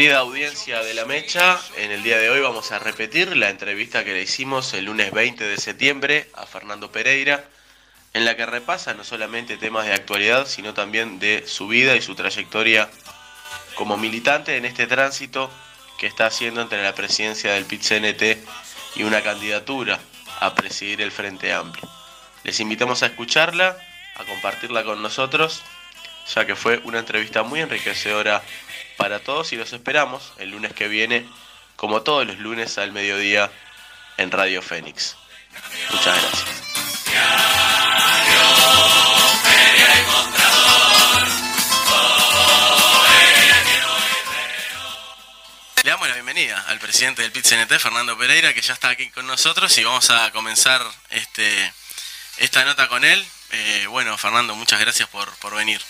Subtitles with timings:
[0.00, 4.02] Querida audiencia de La Mecha, en el día de hoy vamos a repetir la entrevista
[4.02, 7.44] que le hicimos el lunes 20 de septiembre a Fernando Pereira,
[8.14, 12.00] en la que repasa no solamente temas de actualidad, sino también de su vida y
[12.00, 12.88] su trayectoria
[13.74, 15.50] como militante en este tránsito
[15.98, 18.38] que está haciendo entre la presidencia del PIT-CNT
[18.96, 20.00] y una candidatura
[20.40, 21.86] a presidir el Frente Amplio.
[22.42, 23.76] Les invitamos a escucharla,
[24.16, 25.60] a compartirla con nosotros,
[26.34, 28.42] ya que fue una entrevista muy enriquecedora
[29.00, 31.26] para todos y los esperamos el lunes que viene,
[31.76, 33.50] como todos los lunes al mediodía
[34.18, 35.16] en Radio Fénix.
[35.90, 36.44] Muchas gracias.
[45.82, 49.26] Le damos la bienvenida al presidente del PIT-CNT, Fernando Pereira, que ya está aquí con
[49.26, 51.72] nosotros y vamos a comenzar este,
[52.36, 53.26] esta nota con él.
[53.52, 55.80] Eh, bueno, Fernando, muchas gracias por venir.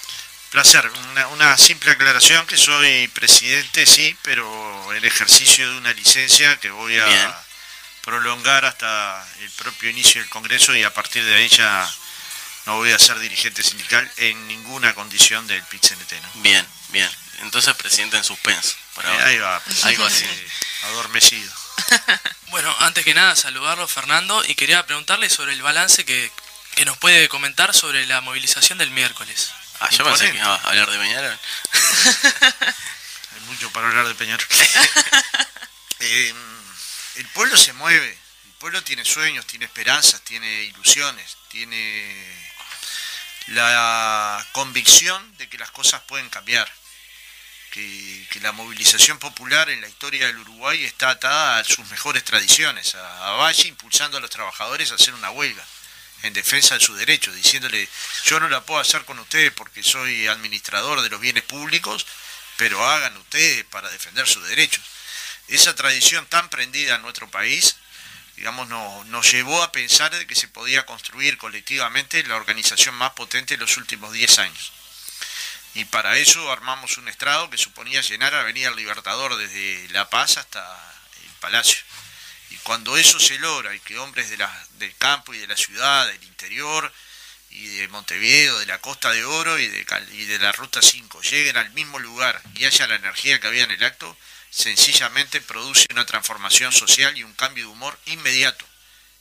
[0.50, 6.58] Placer, una, una simple aclaración que soy presidente, sí, pero en ejercicio de una licencia
[6.58, 7.32] que voy a Bien.
[8.02, 11.88] prolongar hasta el propio inicio del Congreso y a partir de ahí ya
[12.66, 16.12] no voy a ser dirigente sindical en ninguna condición del PIT-CNT.
[16.20, 16.42] ¿no?
[16.42, 17.08] Bien, bien.
[17.42, 18.74] Entonces, presidente en suspenso.
[18.94, 19.26] por ahora.
[19.26, 20.24] Ahí va, Algo así.
[20.24, 20.48] eh,
[20.84, 21.52] adormecido.
[22.50, 26.32] Bueno, antes que nada saludarlo Fernando y quería preguntarle sobre el balance que,
[26.74, 29.52] que nos puede comentar sobre la movilización del miércoles.
[29.80, 31.38] Ah, yo pensé que iba a hablar de Peñarol.
[33.32, 34.46] Hay mucho para hablar de Peñarol.
[36.02, 36.34] Eh,
[37.16, 38.08] el pueblo se mueve,
[38.46, 42.40] el pueblo tiene sueños, tiene esperanzas, tiene ilusiones, tiene
[43.48, 46.66] la convicción de que las cosas pueden cambiar,
[47.70, 52.24] que, que la movilización popular en la historia del Uruguay está atada a sus mejores
[52.24, 55.66] tradiciones, a, a Valle impulsando a los trabajadores a hacer una huelga
[56.22, 57.88] en defensa de sus derechos, diciéndole
[58.24, 62.06] yo no la puedo hacer con ustedes porque soy administrador de los bienes públicos,
[62.56, 64.84] pero hagan ustedes para defender sus derechos.
[65.48, 67.76] Esa tradición tan prendida en nuestro país,
[68.36, 73.12] digamos, no- nos llevó a pensar de que se podía construir colectivamente la organización más
[73.12, 74.72] potente de los últimos 10 años.
[75.74, 80.60] Y para eso armamos un estrado que suponía llenar Avenida Libertador desde La Paz hasta
[81.24, 81.78] el Palacio.
[82.50, 86.22] Y cuando eso se logra y que hombres del campo y de la ciudad, del
[86.24, 86.92] interior
[87.50, 91.22] y de Montevideo, de la Costa de Oro y de, y de la Ruta 5
[91.22, 94.16] lleguen al mismo lugar y haya la energía que había en el acto,
[94.50, 98.66] sencillamente produce una transformación social y un cambio de humor inmediato,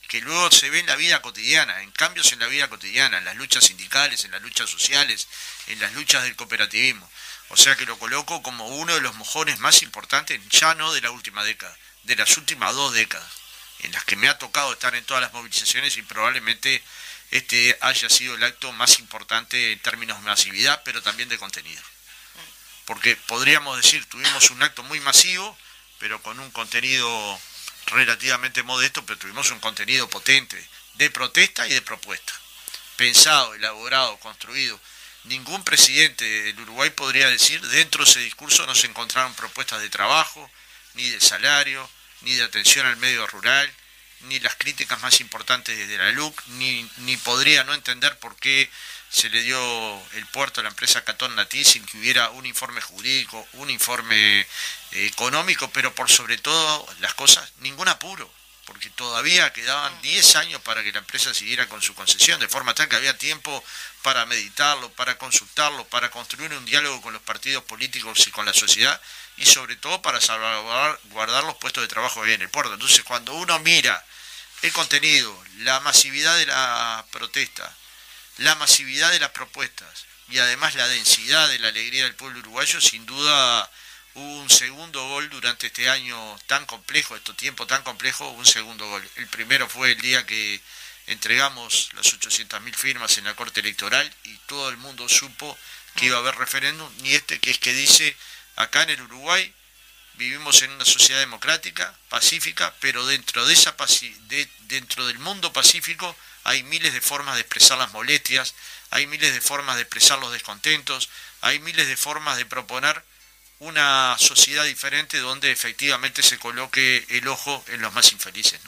[0.08, 3.26] que luego se ve en la vida cotidiana, en cambios en la vida cotidiana, en
[3.26, 5.28] las luchas sindicales, en las luchas sociales,
[5.68, 7.10] en las luchas del cooperativismo.
[7.50, 11.02] O sea que lo coloco como uno de los mojones más importantes, ya no de
[11.02, 13.32] la última década, de las últimas dos décadas,
[13.80, 16.84] en las que me ha tocado estar en todas las movilizaciones y probablemente
[17.32, 21.82] este haya sido el acto más importante en términos de masividad, pero también de contenido.
[22.86, 25.56] Porque podríamos decir, tuvimos un acto muy masivo,
[26.00, 27.40] pero con un contenido
[27.88, 32.34] relativamente modesto, pero tuvimos un contenido potente de protesta y de propuesta.
[32.96, 34.80] Pensado, elaborado, construido.
[35.26, 39.90] Ningún presidente del Uruguay podría decir, dentro de ese discurso no se encontraron propuestas de
[39.90, 40.50] trabajo,
[40.94, 41.90] ni de salario,
[42.22, 43.72] ni de atención al medio rural,
[44.22, 48.70] ni las críticas más importantes desde la LUC, ni, ni podría no entender por qué
[49.10, 52.82] se le dio el puerto a la empresa Catón Natí sin que hubiera un informe
[52.82, 54.46] jurídico, un informe eh,
[54.92, 58.32] económico, pero por sobre todo las cosas, ningún apuro,
[58.66, 62.76] porque todavía quedaban 10 años para que la empresa siguiera con su concesión, de forma
[62.76, 63.64] tal que había tiempo
[64.02, 68.54] para meditarlo, para consultarlo, para construir un diálogo con los partidos políticos y con la
[68.54, 69.00] sociedad,
[69.38, 72.74] y sobre todo para salvaguardar los puestos de trabajo que en el puerto.
[72.74, 74.06] Entonces, cuando uno mira
[74.62, 77.76] el contenido, la masividad de la protesta,
[78.38, 82.80] la masividad de las propuestas y además la densidad de la alegría del pueblo uruguayo,
[82.80, 83.70] sin duda
[84.14, 88.88] hubo un segundo gol durante este año tan complejo, este tiempo tan complejo, un segundo
[88.88, 89.10] gol.
[89.16, 90.62] El primero fue el día que
[91.10, 95.58] entregamos las 800.000 firmas en la Corte Electoral y todo el mundo supo
[95.96, 98.16] que iba a haber referéndum, y este que es que dice
[98.60, 99.54] Acá en el Uruguay
[100.16, 103.74] vivimos en una sociedad democrática, pacífica, pero dentro, de esa
[104.28, 106.14] de, dentro del mundo pacífico
[106.44, 108.56] hay miles de formas de expresar las molestias,
[108.90, 111.10] hay miles de formas de expresar los descontentos,
[111.40, 113.02] hay miles de formas de proponer
[113.60, 118.60] una sociedad diferente donde efectivamente se coloque el ojo en los más infelices.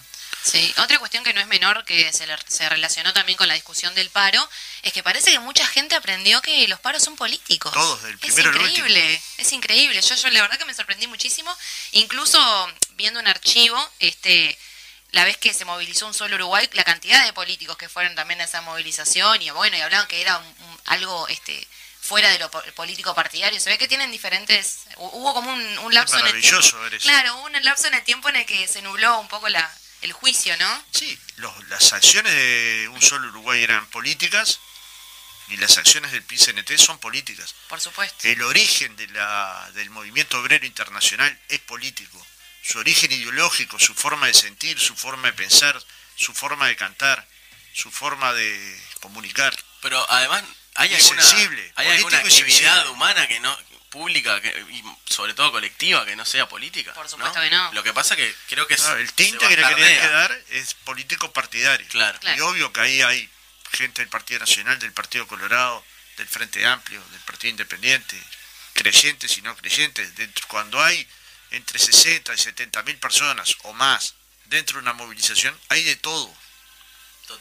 [0.43, 3.93] Sí, otra cuestión que no es menor, que se, se, relacionó también con la discusión
[3.93, 4.47] del paro,
[4.81, 7.71] es que parece que mucha gente aprendió que los paros son políticos.
[7.71, 10.01] Todos, del primero Es increíble, es increíble.
[10.01, 11.55] Yo, yo la verdad que me sorprendí muchísimo,
[11.91, 12.39] incluso
[12.95, 14.57] viendo un archivo, este
[15.11, 18.39] la vez que se movilizó un solo Uruguay, la cantidad de políticos que fueron también
[18.41, 20.41] a esa movilización, y bueno, y hablaban que era
[20.85, 21.67] algo este
[21.99, 23.59] fuera de lo político partidario.
[23.59, 24.85] Se ve que tienen diferentes.
[24.97, 26.59] Hubo como un, lapso en el tiempo.
[26.99, 29.69] Claro, un lapso en el tiempo en el que se nubló un poco la,
[30.01, 30.85] el juicio, ¿no?
[30.91, 31.17] Sí,
[31.69, 34.59] las acciones de un solo Uruguay eran políticas
[35.49, 37.55] y las acciones del PCNT son políticas.
[37.67, 38.27] Por supuesto.
[38.27, 42.25] El origen de la, del movimiento obrero internacional es político.
[42.63, 45.81] Su origen ideológico, su forma de sentir, su forma de pensar,
[46.15, 47.27] su forma de cantar,
[47.73, 49.53] su forma de comunicar.
[49.81, 50.43] Pero además
[50.75, 51.23] hay alguna,
[51.75, 53.57] hay alguna actividad humana que no
[53.91, 54.41] pública
[54.71, 56.93] y sobre todo colectiva que no sea política.
[56.93, 57.73] Por supuesto que no.
[57.73, 61.85] Lo que pasa que creo que el tinte que le quería dar es político partidario.
[61.89, 62.17] Claro.
[62.35, 63.29] Y obvio que ahí hay
[63.73, 65.85] gente del Partido Nacional, del Partido Colorado,
[66.17, 68.19] del Frente Amplio, del Partido Independiente,
[68.73, 70.15] creyentes y no creyentes.
[70.15, 71.05] Dentro, cuando hay
[71.51, 74.15] entre 60 y 70 mil personas o más
[74.45, 76.33] dentro de una movilización, hay de todo.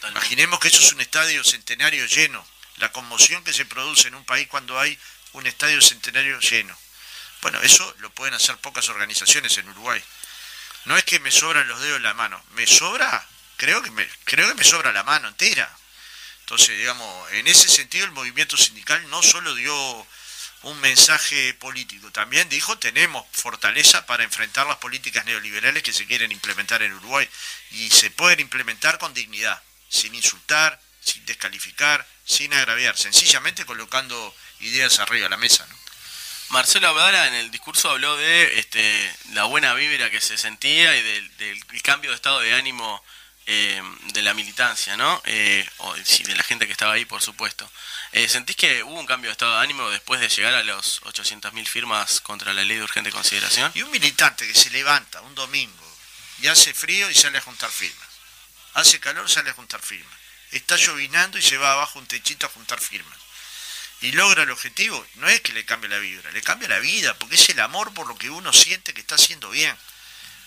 [0.08, 2.44] Imaginemos que eso es un estadio centenario lleno.
[2.76, 4.98] La conmoción que se produce en un país cuando hay
[5.32, 6.76] un estadio centenario lleno.
[7.42, 10.02] Bueno, eso lo pueden hacer pocas organizaciones en Uruguay.
[10.84, 14.08] No es que me sobran los dedos en la mano, me sobra, creo que me,
[14.24, 15.70] creo que me sobra la mano entera.
[16.40, 20.06] Entonces, digamos, en ese sentido el movimiento sindical no solo dio
[20.62, 26.32] un mensaje político, también dijo tenemos fortaleza para enfrentar las políticas neoliberales que se quieren
[26.32, 27.28] implementar en Uruguay
[27.70, 34.98] y se pueden implementar con dignidad, sin insultar, sin descalificar, sin agraviar, sencillamente colocando ideas
[34.98, 35.66] arriba de la mesa.
[35.68, 35.80] ¿no?
[36.50, 41.02] Marcelo Abdala en el discurso habló de este, la buena vibra que se sentía y
[41.38, 43.04] del, cambio de estado de ánimo
[43.46, 43.80] eh,
[44.12, 45.22] de la militancia, ¿no?
[45.26, 47.70] Eh, o de la gente que estaba ahí, por supuesto.
[48.10, 51.00] Eh, ¿Sentís que hubo un cambio de estado de ánimo después de llegar a los
[51.02, 53.70] 800.000 firmas contra la ley de urgente consideración?
[53.76, 55.96] Y un militante que se levanta un domingo
[56.42, 58.08] y hace frío y sale a juntar firmas.
[58.74, 60.18] Hace calor, sale a juntar firmas.
[60.50, 63.29] Está llovinando y se va abajo un techito a juntar firmas
[64.00, 67.14] y logra el objetivo, no es que le cambie la vibra, le cambia la vida,
[67.18, 69.76] porque es el amor por lo que uno siente que está haciendo bien.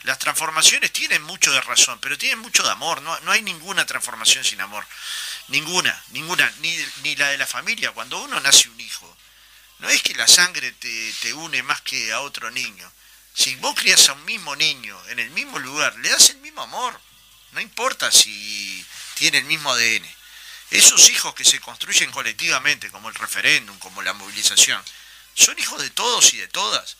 [0.03, 3.85] Las transformaciones tienen mucho de razón, pero tienen mucho de amor, no, no hay ninguna
[3.85, 4.85] transformación sin amor,
[5.49, 9.15] ninguna, ninguna, ni, ni, la de la familia, cuando uno nace un hijo,
[9.79, 12.91] no es que la sangre te, te une más que a otro niño,
[13.35, 16.63] si vos crías a un mismo niño en el mismo lugar, le das el mismo
[16.63, 16.99] amor,
[17.51, 18.85] no importa si
[19.15, 20.22] tiene el mismo ADN
[20.71, 24.83] esos hijos que se construyen colectivamente, como el referéndum, como la movilización,
[25.35, 26.97] son hijos de todos y de todas.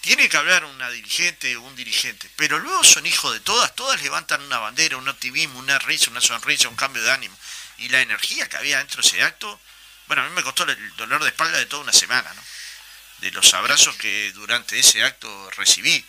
[0.00, 4.00] Tiene que hablar una dirigente o un dirigente, pero luego son hijos de todas, todas
[4.00, 7.36] levantan una bandera, un optimismo, una risa, una sonrisa, un cambio de ánimo.
[7.78, 9.60] Y la energía que había dentro de ese acto,
[10.06, 12.42] bueno, a mí me costó el dolor de espalda de toda una semana, ¿no?
[13.18, 16.04] De los abrazos que durante ese acto recibí.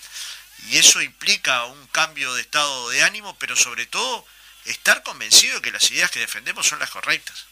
[0.68, 4.26] Y eso implica un cambio de estado de ánimo, pero sobre todo
[4.66, 7.46] estar convencido de que las ideas que defendemos son las correctas.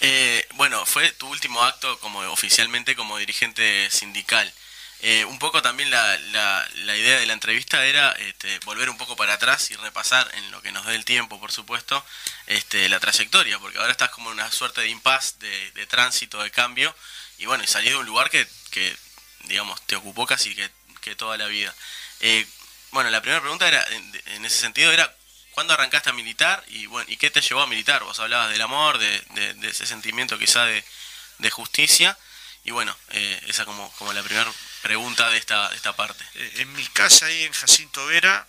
[0.00, 4.52] Eh, bueno, fue tu último acto como oficialmente como dirigente sindical.
[5.00, 9.16] Eh, un poco también la, la, idea de la entrevista era este, volver un poco
[9.16, 12.02] para atrás y repasar en lo que nos dé el tiempo, por supuesto,
[12.46, 16.50] este, la trayectoria, porque ahora estás como en una suerte de impasse, de, tránsito, de
[16.50, 16.94] cambio,
[17.36, 18.96] y bueno, y salís de un lugar que, que
[19.44, 20.70] digamos, te ocupó casi que,
[21.02, 21.74] que toda la vida.
[22.20, 22.46] Eh,
[22.90, 25.14] bueno, la primera pregunta era, en ese sentido, era
[25.54, 28.02] ¿Cuándo arrancaste a militar y, bueno, y qué te llevó a militar?
[28.02, 30.84] Vos hablabas del amor, de, ese sentimiento quizá de,
[31.52, 32.18] justicia.
[32.64, 34.50] Y bueno, eh, esa como, como la primera
[34.82, 36.24] pregunta de esta, de esta parte.
[36.34, 38.44] Eh, en mi casa ahí en Jacinto Vera.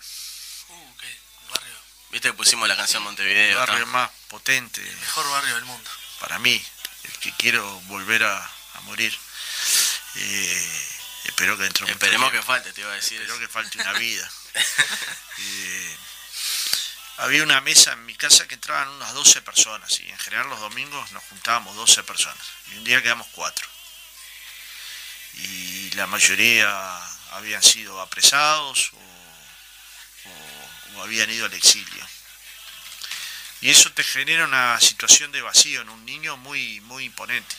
[0.70, 1.20] Uh, qué
[1.52, 1.76] barrio.
[2.10, 3.52] Viste que pusimos la canción Montevideo.
[3.52, 4.82] El barrio más potente.
[4.82, 5.92] El mejor barrio del mundo.
[6.22, 6.60] Para mí,
[7.04, 8.52] el que quiero volver a,
[8.86, 9.16] morir.
[10.16, 10.88] Eh,
[11.26, 13.22] espero que dentro Esperemos que falte, te iba a decir.
[13.22, 14.32] Espero que falte una vida.
[17.18, 20.60] había una mesa en mi casa que entraban unas 12 personas y en general los
[20.60, 23.68] domingos nos juntábamos 12 personas y un día quedamos cuatro.
[25.36, 26.98] Y la mayoría
[27.32, 32.08] habían sido apresados o, habían ido al exilio.
[33.62, 37.56] Y eso te genera una situación de vacío en un niño muy, muy imponente.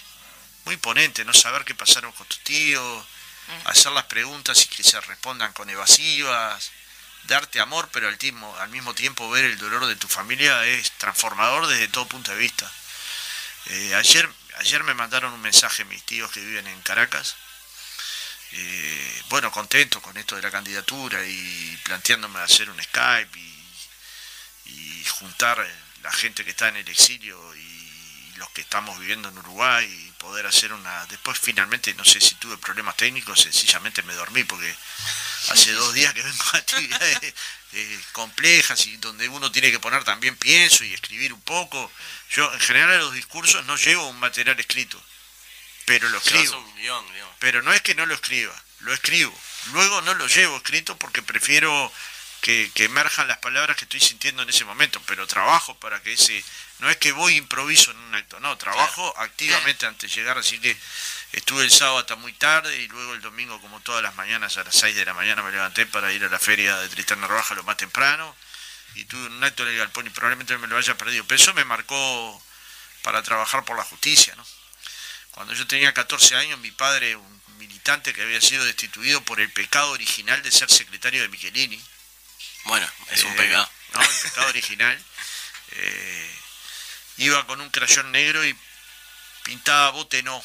[0.64, 3.06] Muy imponente, no saber qué pasaron con tus tíos,
[3.66, 6.72] hacer las preguntas y que se respondan con evasivas,
[7.26, 10.90] darte amor, pero al, mismo, al mismo tiempo ver el dolor de tu familia es
[10.92, 12.70] transformador desde todo punto de vista.
[13.66, 14.28] Eh, ayer,
[14.58, 17.36] ayer me mandaron un mensaje mis tíos que viven en Caracas,
[18.52, 25.66] eh, bueno, contento con esto de la candidatura y planteándome hacer un Skype y, juntar
[26.02, 27.85] la gente que está en el exilio y
[28.36, 31.06] los que estamos viviendo en Uruguay y poder hacer una...
[31.06, 34.74] Después finalmente, no sé si tuve problemas técnicos, sencillamente me dormí porque
[35.48, 37.18] hace dos días que vengo a actividades
[37.72, 41.90] eh, complejas y donde uno tiene que poner también pienso y escribir un poco.
[42.30, 45.02] Yo en general a los discursos no llevo un material escrito,
[45.84, 46.74] pero lo escribo.
[47.38, 49.36] pero no es que no lo escriba, lo escribo.
[49.72, 51.92] Luego no lo llevo escrito porque prefiero
[52.46, 56.12] que, que, emerjan las palabras que estoy sintiendo en ese momento, pero trabajo para que
[56.12, 56.44] ese,
[56.78, 60.58] no es que voy improviso en un acto, no, trabajo activamente antes de llegar, así
[60.60, 60.76] que
[61.32, 64.64] Estuve el sábado hasta muy tarde y luego el domingo, como todas las mañanas, a
[64.64, 67.54] las 6 de la mañana me levanté para ir a la feria de Tristán Narvaja
[67.54, 68.34] lo más temprano.
[68.94, 71.24] Y tuve un acto en el galpón y probablemente me lo haya perdido.
[71.26, 72.42] Pero eso me marcó
[73.02, 74.34] para trabajar por la justicia.
[74.36, 74.46] ¿no?
[75.32, 79.52] Cuando yo tenía 14 años, mi padre, un militante que había sido destituido por el
[79.52, 81.82] pecado original de ser secretario de Michelini.
[82.66, 83.70] Bueno, es un eh, pecado.
[83.94, 85.04] No, el pecado original.
[85.72, 86.38] Eh,
[87.18, 88.56] iba con un crayón negro y
[89.44, 90.42] pintaba bote no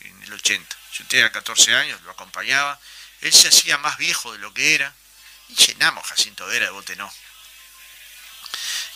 [0.00, 0.76] en el 80.
[0.94, 2.78] Yo tenía 14 años, lo acompañaba.
[3.20, 4.94] Él se hacía más viejo de lo que era
[5.48, 7.12] y llenamos Jacinto Vera de botenó.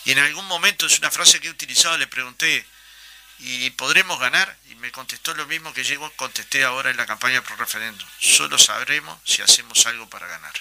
[0.04, 2.64] Y en algún momento, es una frase que he utilizado, le pregunté,
[3.40, 4.56] ¿y podremos ganar?
[4.70, 8.08] Y me contestó lo mismo que yo contesté ahora en la campaña pro referéndum.
[8.20, 10.54] Solo sabremos si hacemos algo para ganar.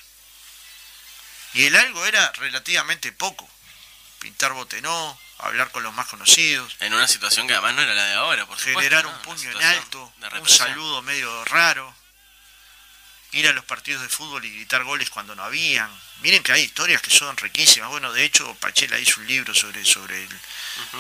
[1.56, 3.50] Y el algo era relativamente poco.
[4.20, 6.76] Pintar botenó, hablar con los más conocidos.
[6.82, 9.64] En una situación que además no era la de ahora, por Generar un puño en
[9.64, 11.96] alto, un saludo medio raro.
[13.32, 15.90] Ir a los partidos de fútbol y gritar goles cuando no habían.
[16.22, 17.90] Miren que hay historias que son riquísimas.
[17.90, 20.40] Bueno, de hecho, Pachela hizo un libro sobre, sobre, el,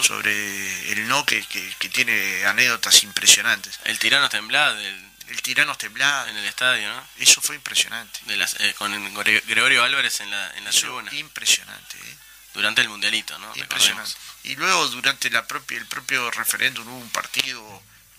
[0.01, 3.79] sobre el no que, que, tiene anécdotas impresionantes.
[3.85, 4.77] El tirano temblado.
[4.77, 6.27] El, el tirano temblado.
[6.27, 7.07] En el estadio, ¿no?
[7.17, 8.19] Eso fue impresionante.
[8.25, 8.91] De las, eh, con
[9.23, 11.13] Gregorio Álvarez en la, en la tribuna.
[11.13, 11.97] Impresionante.
[11.97, 12.17] ¿eh?
[12.53, 13.51] Durante el mundialito, ¿no?
[13.55, 14.13] Impresionante.
[14.43, 17.61] Y luego durante la propia, el propio referéndum hubo un partido,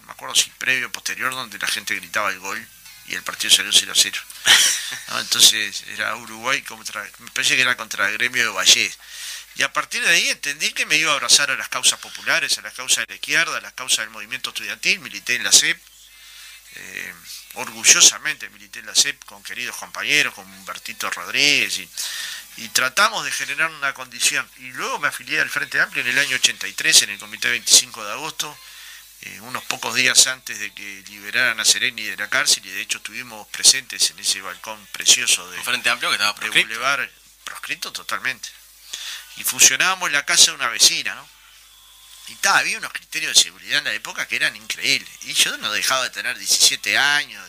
[0.00, 2.66] no me acuerdo si previo o posterior, donde la gente gritaba el gol
[3.08, 4.20] y el partido salió 0 a 0.
[5.20, 8.92] Entonces era Uruguay contra, me parece que era contra el gremio de Valle.
[9.56, 12.58] Y a partir de ahí entendí que me iba a abrazar a las causas populares,
[12.58, 15.52] a las causas de la izquierda, a las causas del movimiento estudiantil, milité en la
[15.52, 15.80] CEP,
[16.76, 17.14] eh,
[17.54, 21.88] orgullosamente milité en la CEP con queridos compañeros, con Humbertito Rodríguez y
[22.56, 24.48] y tratamos de generar una condición.
[24.58, 28.04] Y luego me afilié al Frente Amplio en el año 83, en el Comité 25
[28.04, 28.58] de agosto,
[29.22, 32.80] eh, unos pocos días antes de que liberaran a Sereni de la cárcel, y de
[32.80, 36.68] hecho estuvimos presentes en ese balcón precioso de, Frente Amplio que estaba proscrito.
[36.68, 37.08] Boulevard,
[37.44, 38.48] proscrito totalmente.
[39.36, 41.35] Y funcionábamos en la casa de una vecina, ¿no?
[42.28, 45.08] Y ta, había unos criterios de seguridad en la época que eran increíbles.
[45.22, 47.44] Y yo no dejaba de tener 17 años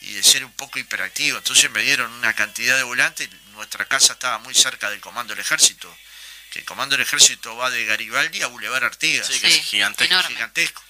[0.00, 1.38] y, y de ser un poco hiperactivo.
[1.38, 5.40] Entonces me dieron una cantidad de volantes nuestra casa estaba muy cerca del Comando del
[5.40, 5.94] Ejército,
[6.50, 9.26] que el Comando del Ejército va de Garibaldi a Boulevard Artigas.
[9.26, 10.22] Sí, que es gigantesco.
[10.24, 10.82] gigantesco.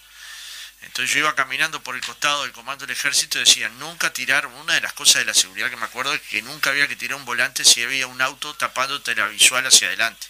[0.82, 4.46] Entonces yo iba caminando por el costado del Comando del Ejército y decía, nunca tirar,
[4.46, 6.96] una de las cosas de la seguridad que me acuerdo es que nunca había que
[6.96, 10.26] tirar un volante si había un auto tapándote la visual hacia adelante.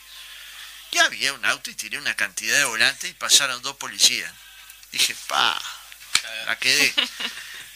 [0.93, 4.31] Y había un auto y tiré una cantidad de volantes y pasaron dos policías.
[4.93, 5.61] Dije, pa,
[6.47, 6.95] la quedé.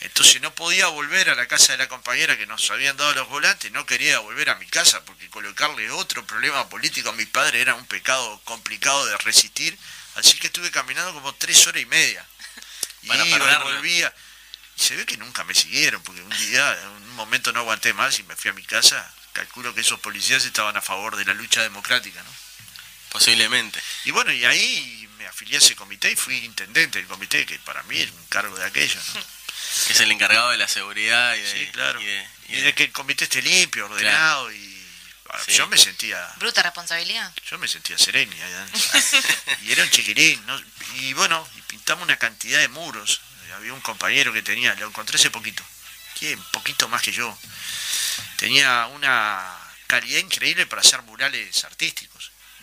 [0.01, 3.29] Entonces no podía volver a la casa de la compañera que nos habían dado los
[3.29, 7.63] volantes, no quería volver a mi casa porque colocarle otro problema político a mi padre
[7.63, 9.77] era un pecado complicado de resistir,
[10.17, 12.25] así que estuve caminando como tres horas y media.
[13.03, 14.15] Y Para volvía.
[14.77, 17.95] Y se ve que nunca me siguieron, porque un día, en un momento no aguanté
[17.95, 19.15] más y me fui a mi casa.
[19.33, 22.46] Calculo que esos policías estaban a favor de la lucha democrática, ¿no?
[23.11, 23.81] Posiblemente.
[24.05, 27.59] Y bueno, y ahí me afilié a ese comité y fui intendente del comité, que
[27.61, 29.21] para mí es un cargo de aquello, ¿no?
[29.91, 32.01] Es el encargado de la seguridad y de, sí, claro.
[32.01, 34.87] y de, que el comité esté limpio, ordenado y
[35.29, 37.33] ah, yo me sentía bruta responsabilidad.
[37.51, 38.33] Yo me sentía sereno
[39.63, 40.43] y era un chiquilín,
[40.95, 43.21] y bueno, y pintamos una cantidad de muros.
[43.55, 45.63] Había un compañero que tenía, lo encontré hace poquito,
[46.23, 47.37] un poquito más que yo.
[48.37, 52.16] Tenía una calidad increíble para hacer murales artísticos.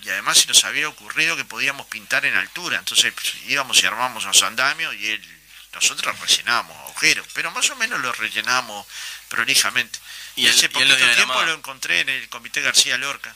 [0.04, 2.78] Y además se nos había ocurrido que podíamos pintar en altura.
[2.78, 5.40] Entonces pues, íbamos y armamos los andamios y él
[5.74, 8.86] nosotros rellenábamos agujeros, pero más o menos lo rellenamos
[9.28, 10.00] prolijamente.
[10.36, 13.36] Y, hace poquito tiempo lo encontré en el Comité García Lorca,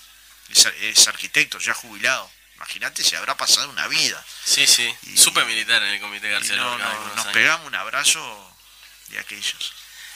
[0.49, 2.29] es, arquitecto, ya jubilado.
[2.55, 4.23] Imagínate, se habrá pasado una vida.
[4.43, 6.93] Sí, sí, supe militar en el Comité García Lorca.
[7.15, 8.55] nos pegamos un abrazo
[9.09, 9.73] de aquellos.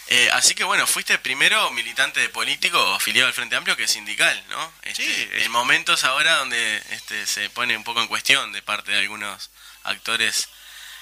[0.07, 4.43] Eh, así que bueno, fuiste primero militante de político afiliado al Frente Amplio que sindical,
[4.49, 4.73] ¿no?
[4.81, 8.61] Este, Sí, es- En momentos ahora donde este, se pone un poco en cuestión de
[8.61, 9.49] parte de algunos
[9.83, 10.49] actores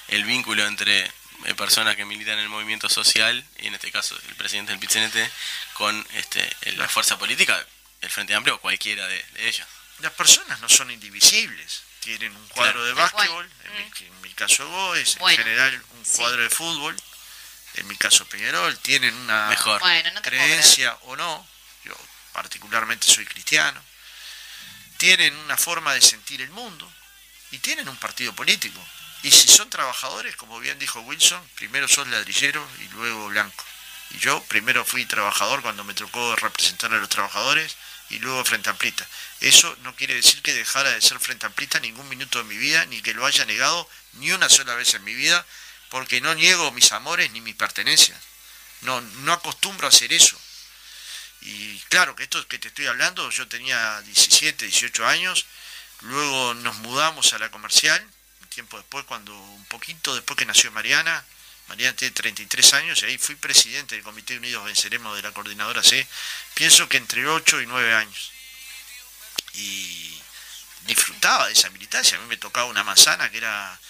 [0.08, 1.10] el vínculo entre
[1.44, 4.78] eh, personas que militan en el movimiento social, y en este caso el presidente del
[4.80, 5.16] PITCNT,
[5.72, 7.64] con este, la fuerza política,
[8.02, 9.66] el Frente Amplio o cualquiera de, de ellos.
[10.00, 11.82] Las personas no son indivisibles.
[12.00, 12.84] Tienen un cuadro Claro.
[12.84, 16.12] de básquetbol, en mi, en mi caso Goes, en Bueno, general un sí.
[16.16, 16.96] cuadro de fútbol,
[17.74, 19.80] en mi caso Peñarol, tienen una Mejor.
[19.80, 21.46] Bueno, no creencia o no,
[21.84, 21.94] yo
[22.32, 23.82] particularmente soy cristiano,
[24.96, 26.90] tienen una forma de sentir el mundo
[27.50, 28.80] y tienen un partido político.
[29.22, 33.64] Y si son trabajadores, como bien dijo Wilson, primero sos ladrillero y luego blanco.
[34.10, 37.76] Y yo primero fui trabajador cuando me tocó representar a los trabajadores
[38.08, 39.06] y luego frente amplista.
[39.40, 42.84] Eso no quiere decir que dejara de ser frente amplista ningún minuto de mi vida,
[42.86, 45.46] ni que lo haya negado ni una sola vez en mi vida,
[45.90, 48.18] porque no niego mis amores ni mis pertenencias.
[48.82, 50.40] No, no acostumbro a hacer eso.
[51.42, 55.46] Y claro que esto que te estoy hablando, yo tenía 17, 18 años,
[56.00, 58.02] luego nos mudamos a la comercial,
[58.40, 61.24] un tiempo después, cuando un poquito después que nació Mariana,
[61.68, 65.82] Mariana tiene 33 años y ahí fui presidente del Comité Unidos Venceremos de la Coordinadora
[65.82, 66.06] C,
[66.54, 68.32] pienso que entre 8 y 9 años.
[69.54, 70.20] Y
[70.86, 73.80] disfrutaba de esa militancia, a mí me tocaba una manzana que era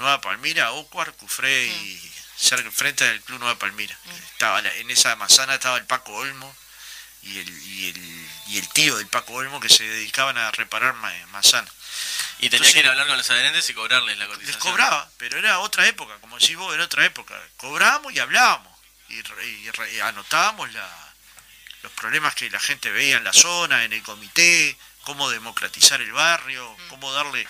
[0.00, 3.96] Nueva Palmira, Ocuar, Cufré y cerca frente del Club Nueva Palmira.
[4.32, 6.56] Estaba la- en esa manzana estaba el Paco Olmo
[7.22, 10.94] y el, y el, y el tío del Paco Olmo que se dedicaban a reparar
[10.94, 11.70] ma- manzanas.
[12.38, 14.54] Y tenías Entonces- que ir a hablar con los adherentes y cobrarles la cotización.
[14.54, 17.38] Les cobraba, pero era otra época, como decís vos, era otra época.
[17.58, 18.72] Cobrábamos y hablábamos,
[19.10, 21.12] y, re- y re- y anotábamos la-
[21.82, 26.12] los problemas que la gente veía en la zona, en el comité, cómo democratizar el
[26.12, 27.46] barrio, cómo darle...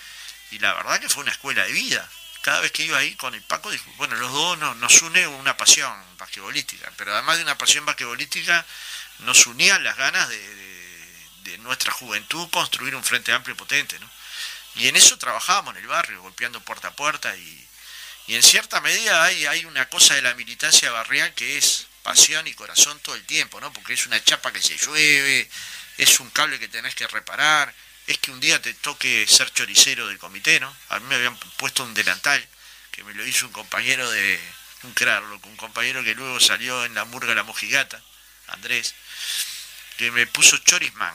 [0.53, 2.09] Y la verdad que fue una escuela de vida.
[2.43, 5.27] Cada vez que iba ahí con el Paco, dijo, bueno, los dos no- nos une
[5.27, 8.65] una pasión basquetbolística, pero además de una pasión basquetbolística,
[9.21, 10.91] nos unían las ganas de, de-
[11.45, 14.11] de nuestra juventud construir un frente amplio y potente, ¿no?
[14.77, 17.69] Y en eso trabajábamos en el barrio, golpeando puerta a puerta y,
[18.29, 22.47] y en cierta medida hay, hay una cosa de la militancia barrial que es pasión
[22.47, 23.73] y corazón todo el tiempo, ¿no?
[23.73, 25.51] Porque es una chapa que se llueve,
[25.99, 27.75] es un cable que tenés que reparar,
[28.11, 30.75] es que un día te toque ser choricero del comité, ¿no?
[30.89, 32.45] A mí me habían puesto un delantal
[32.91, 34.41] que me lo hizo un compañero de
[34.83, 38.03] un crack, loco, un compañero que luego salió en la murga La Mojigata,
[38.49, 38.95] Andrés,
[39.97, 41.15] que me puso chorisman.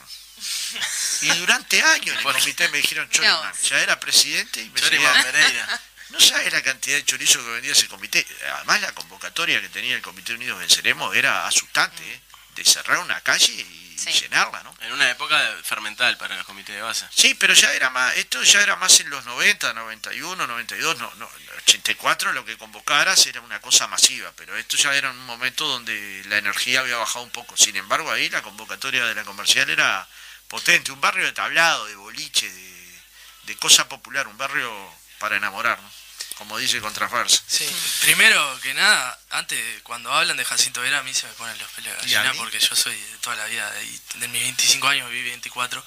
[1.21, 3.53] Y durante años en el comité me dijeron chorisman.
[3.63, 5.81] Ya era presidente y me Pereira.
[6.09, 8.25] no sabes la cantidad de chorizo que vendía ese comité.
[8.53, 12.21] Además, la convocatoria que tenía el Comité Unidos Venceremos era asustante, ¿eh?
[12.55, 14.11] De cerrar una calle y Sí.
[14.11, 14.75] llenarla, ¿no?
[14.81, 17.07] En una época fermental para los comités de base.
[17.15, 21.11] Sí, pero ya era más, esto ya era más en los 90, 91, 92, no,
[21.15, 25.65] no, 84 lo que convocaras era una cosa masiva, pero esto ya era un momento
[25.65, 27.55] donde la energía había bajado un poco.
[27.55, 30.07] Sin embargo, ahí la convocatoria de la comercial era
[30.49, 32.99] potente, un barrio de tablado, de boliche, de,
[33.43, 35.89] de cosa popular, un barrio para enamorar, ¿no?
[36.37, 37.41] Como dice Contrafarsa.
[37.47, 37.65] Sí,
[38.01, 41.71] primero que nada, antes cuando hablan de Jacinto Vera a mí se me ponen los
[41.71, 44.41] pelos de ¿Y a gallina porque yo soy de toda la vida, y de mis
[44.41, 45.83] 25 años viví 24,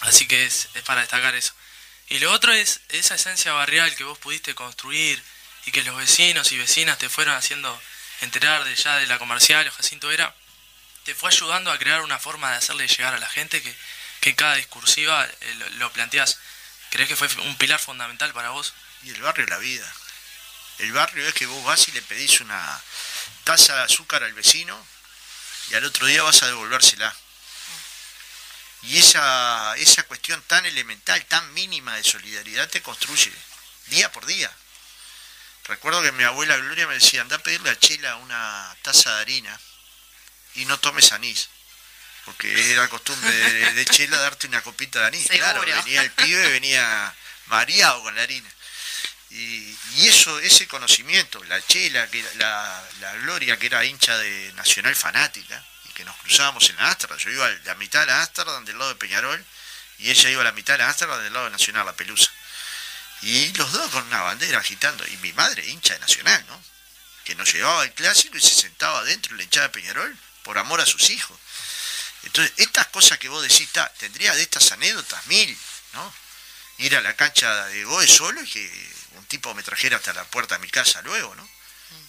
[0.00, 1.54] así que es, es para destacar eso.
[2.08, 5.22] Y lo otro es esa esencia barrial que vos pudiste construir
[5.66, 7.80] y que los vecinos y vecinas te fueron haciendo
[8.20, 10.34] enterar de ya de la comercial o Jacinto Vera,
[11.04, 13.76] te fue ayudando a crear una forma de hacerle llegar a la gente que,
[14.20, 16.38] que en cada discursiva eh, lo, lo planteás.
[16.90, 18.74] ¿Crees que fue un pilar fundamental para vos?
[19.06, 19.94] Y el barrio es la vida.
[20.78, 22.82] El barrio es que vos vas y le pedís una
[23.44, 24.84] taza de azúcar al vecino
[25.70, 27.14] y al otro día vas a devolvérsela.
[28.82, 33.32] Y esa, esa cuestión tan elemental, tan mínima de solidaridad te construye
[33.86, 34.52] día por día.
[35.66, 39.20] Recuerdo que mi abuela Gloria me decía, anda a pedirle a Chela una taza de
[39.22, 39.60] harina
[40.54, 41.48] y no tomes anís.
[42.24, 45.26] Porque era costumbre de, de Chela darte una copita de anís.
[45.30, 47.14] Claro, venía el pibe, venía
[47.46, 48.55] mareado con la harina.
[49.30, 54.94] Y, eso, ese conocimiento, la Chela, que la, la Gloria, que era hincha de Nacional
[54.94, 57.18] Fanática, y que nos cruzábamos en la Ámsterdam.
[57.18, 59.44] Yo iba a la mitad de la Ámsterdam del lado de Peñarol,
[59.98, 62.30] y ella iba a la mitad de la Ámsterdam del lado de Nacional, la Pelusa.
[63.22, 66.62] Y los dos con una bandera agitando, y mi madre hincha de Nacional, ¿no?
[67.24, 70.58] Que nos llevaba al clásico y se sentaba dentro de la hinchada de Peñarol por
[70.58, 71.36] amor a sus hijos.
[72.22, 75.58] Entonces, estas cosas que vos decís, ta, tendría de estas anécdotas mil,
[75.92, 76.14] ¿no?
[76.78, 80.24] Ir a la cancha de Goe solo y que un tipo me trajera hasta la
[80.24, 81.48] puerta de mi casa luego, ¿no?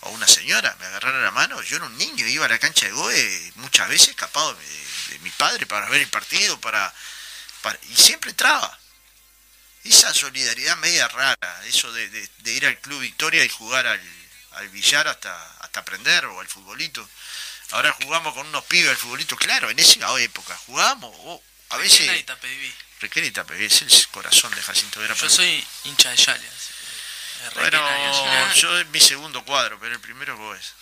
[0.01, 1.61] O una señora me agarrara la mano.
[1.61, 4.65] Yo era un niño, iba a la cancha de Goe muchas veces escapado de,
[5.13, 6.93] de mi padre para ver el partido, para,
[7.61, 8.77] para- y siempre entraba.
[9.83, 14.01] Esa solidaridad media rara, eso de, de- de ir al Club Victoria y jugar al,
[14.53, 17.07] al billar hasta, hasta aprender o al futbolito.
[17.71, 22.07] Ahora jugamos con unos pibes al futbolito, claro, en esa época jugábamos, o a veces...
[22.99, 25.13] Y Tapeví, es el corazón de Jacinto Vera.
[25.13, 26.49] Yo soy hincha de Yale,
[27.53, 30.73] Bueno, Requena yo es mi segundo cuadro, pero el primero es.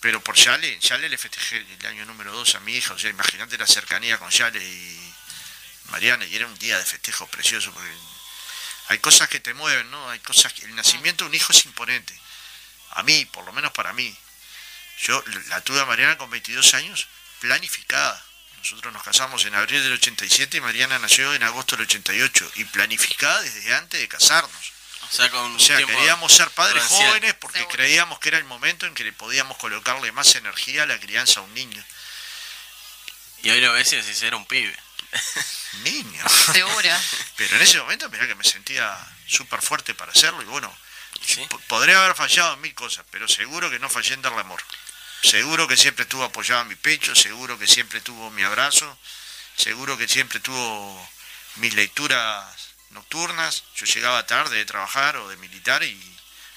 [0.00, 3.10] Pero por Yale, Yale le festejé el año número 2 a mi hija, o sea,
[3.10, 5.14] imagínate la cercanía con Yale y
[5.90, 7.90] Mariana, y era un día de festejo precioso, porque
[8.88, 10.10] hay cosas que te mueven, ¿no?
[10.10, 10.64] Hay cosas que...
[10.64, 12.18] El nacimiento de un hijo es imponente.
[12.90, 14.16] A mí, por lo menos para mí.
[15.00, 17.06] Yo la tuve a Mariana con 22 años,
[17.40, 18.24] planificada.
[18.58, 22.64] Nosotros nos casamos en abril del 87 y Mariana nació en agosto del 88, y
[22.64, 24.72] planificada desde antes de casarnos.
[25.10, 27.76] O sea, con O sea, queríamos ser padres jóvenes porque Seguro.
[27.76, 31.40] creíamos que era el momento en que le podíamos colocarle más energía a la crianza
[31.40, 31.82] a un niño.
[33.42, 34.76] Y hoy lo ves y decís, era un pibe.
[35.84, 36.22] Niño.
[36.52, 36.90] Seguro.
[37.36, 40.76] Pero en ese momento, mirá que me sentía súper fuerte para hacerlo y bueno,
[41.24, 41.46] ¿Sí?
[41.48, 44.62] po- podría haber fallado en mil cosas, pero seguro que no fallé en darle amor.
[45.22, 48.98] Seguro que siempre estuvo apoyado en mi pecho, seguro que siempre tuvo mi abrazo,
[49.56, 51.10] seguro que siempre tuvo
[51.56, 52.46] mis lecturas
[52.90, 53.64] nocturnas.
[53.74, 56.00] Yo llegaba tarde de trabajar o de militar y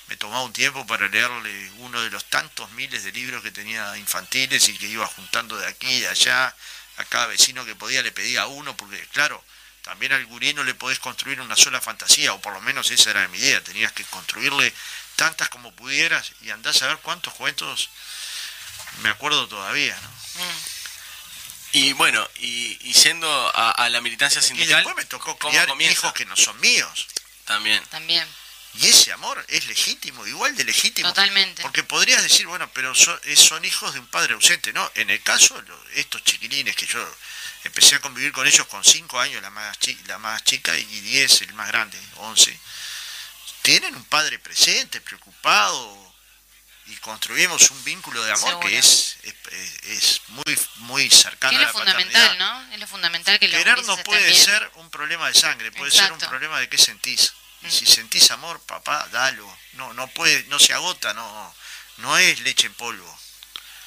[0.08, 3.98] me tomaba un tiempo para leerle uno de los tantos miles de libros que tenía
[3.98, 6.56] infantiles y que iba juntando de aquí y de allá.
[6.98, 9.44] A cada vecino que podía le pedía uno, porque claro,
[9.82, 13.10] también al gurí no le podés construir una sola fantasía, o por lo menos esa
[13.10, 14.72] era mi idea, tenías que construirle
[15.16, 17.90] tantas como pudieras y andás a ver cuántos cuentos
[19.02, 20.10] me acuerdo todavía, ¿no?
[20.44, 20.58] Mm.
[21.74, 25.50] Y bueno, y, y yendo a, a la militancia Y sindical, después me tocó ¿cómo
[25.52, 27.08] criar hijos que no son míos.
[27.46, 27.82] también.
[27.86, 28.28] También.
[28.74, 31.10] Y ese amor es legítimo, igual de legítimo.
[31.10, 31.62] Totalmente.
[31.62, 34.90] Porque podrías decir, bueno, pero son, eh, son hijos de un padre ausente, ¿no?
[34.96, 35.62] En el caso,
[35.96, 37.18] estos chiquilines que yo
[37.66, 40.84] empecé a convivir con ellos con 5 años, la más, chi- la más chica, y
[40.86, 42.58] 10, el más grande, 11,
[43.62, 46.11] tienen un padre presente, preocupado,
[46.92, 48.68] y construimos un vínculo de amor Seguro.
[48.68, 49.34] que es, es,
[49.84, 52.64] es- muy, muy cercano Que a es la lo fundamental, paternidad.
[52.68, 52.74] ¿no?
[52.74, 56.20] Es lo fundamental que Querer no puede ser un problema de sangre, puede ser un
[56.20, 57.34] problema de qué sentís.
[57.64, 57.72] Y Mm.
[57.72, 59.58] si sentís amor, papá, dalo.
[59.74, 61.56] No, no puede, no se agota, no,
[61.98, 63.20] no es leche en polvo.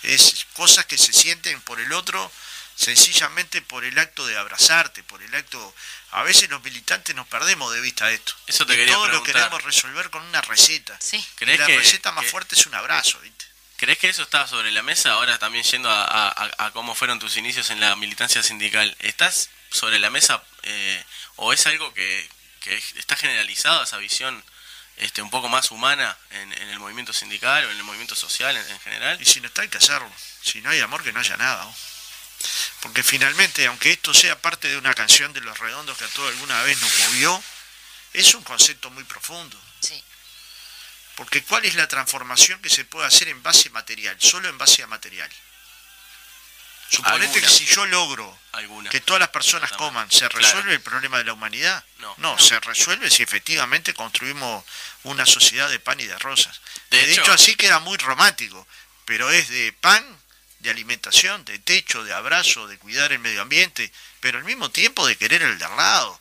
[0.02, 2.30] Es cosas que se sienten por el otro,
[2.76, 5.74] sencillamente por el acto de abrazarte, por el acto.
[6.12, 8.34] A veces los militantes nos perdemos de vista esto.
[8.46, 10.96] Eso te Y quería todo lo queremos resolver con una receta.
[11.00, 11.16] Sí.
[11.16, 13.44] Y ¿Crees la que, receta más que- fuerte es un abrazo, ¿viste?
[13.76, 15.12] ¿Crees que eso está sobre la mesa?
[15.12, 18.94] Ahora también yendo a, a- a- a cómo fueron tus inicios en la militancia sindical.
[19.00, 21.04] ¿Estás sobre la mesa eh,
[21.36, 22.28] o es algo que,
[22.60, 24.42] que está generalizado esa visión
[24.96, 28.56] este, un poco más humana en, en el movimiento sindical o en el movimiento social
[28.56, 29.20] en, en general?
[29.20, 30.10] Y si no está, hay que hacerlo.
[30.42, 31.64] Si no hay amor, que no haya nada.
[31.64, 31.74] ¿no?
[32.80, 36.30] Porque finalmente, aunque esto sea parte de una canción de Los Redondos que a todos
[36.30, 37.42] alguna vez nos movió,
[38.12, 39.60] es un concepto muy profundo.
[39.80, 40.02] Sí.
[41.16, 44.16] Porque ¿cuál es la transformación que se puede hacer en base material?
[44.20, 45.30] Solo en base a material.
[46.90, 47.40] Suponete Alguna.
[47.40, 48.90] que si yo logro Alguna.
[48.90, 50.38] que todas las personas coman, ¿se Claro.
[50.38, 51.82] resuelve el problema de la humanidad?
[51.98, 52.14] No.
[52.18, 52.38] No.
[52.38, 54.64] se resuelve si efectivamente construimos
[55.04, 56.60] una sociedad de pan y de rosas.
[56.90, 58.66] De De, hecho- hecho, así queda muy romántico,
[59.06, 60.04] pero es de pan,
[60.64, 65.06] de alimentación, de techo, de abrazo, de cuidar el medio ambiente, pero al mismo tiempo
[65.06, 66.20] de querer el de al lado,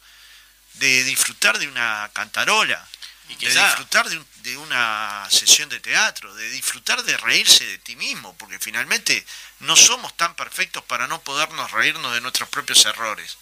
[0.75, 2.85] de disfrutar de una cantarola,
[3.29, 7.77] Y de disfrutar de, un- de una sesión de teatro, de disfrutar de reírse de
[7.77, 9.25] ti mismo, porque finalmente
[9.59, 13.37] no somos tan perfectos para no podernos reírnos de nuestros propios errores.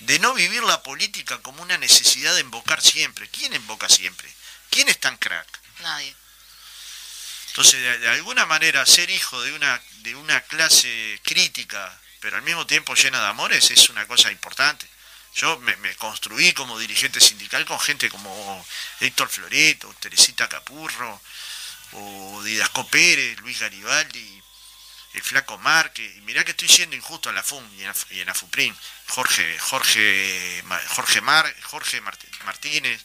[0.00, 3.28] De no vivir la política como una necesidad de invocar siempre.
[3.28, 4.28] ¿Quién invoca siempre?
[4.70, 5.46] ¿Quién es tan crack?
[5.80, 6.16] Nadie.
[7.52, 12.66] Entonces, de, alguna manera, ser hijo de una, de una clase crítica, pero al mismo
[12.66, 14.88] tiempo llena de amores, es una cosa importante.
[15.34, 18.66] Yo me, construí como dirigente sindical con gente como
[19.00, 21.20] Héctor Floreto, Teresita Capurro,
[21.92, 24.42] o Didasco Pérez, Luis Garibaldi,
[25.12, 26.10] el Flaco Márquez.
[26.16, 27.82] Y mirá que estoy siendo injusto en la FUM y
[28.20, 28.74] en la, y.
[29.08, 33.04] Jorge, Jorge, Jorge, Mar, Jorge Mart- Martínez,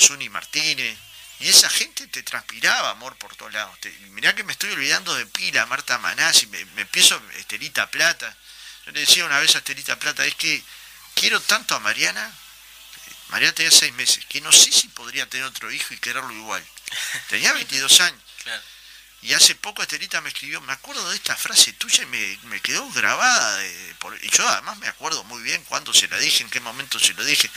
[0.00, 0.98] Zuni Martínez.
[1.40, 3.78] Y esa gente te transpiraba amor por todos lados.
[3.80, 7.90] Te- mirá que me estoy olvidando de Pila, Marta Manás, y me, me empiezo Estelita
[7.90, 8.36] Plata.
[8.86, 10.62] Yo le decía una vez a Estelita Plata, es que
[11.14, 12.32] quiero tanto a Mariana,
[13.28, 16.64] Mariana tenía seis meses, que no sé si podría tener otro hijo y quererlo igual.
[17.28, 18.20] Tenía 22 años.
[18.42, 18.62] Claro.
[19.24, 22.60] Y hace poco Estelita me escribió, me acuerdo de esta frase tuya y me, me
[22.60, 23.56] quedó grabada.
[23.56, 26.60] de- por- y yo además me acuerdo muy bien cuándo se la dije, en qué
[26.60, 27.50] momento se lo dije.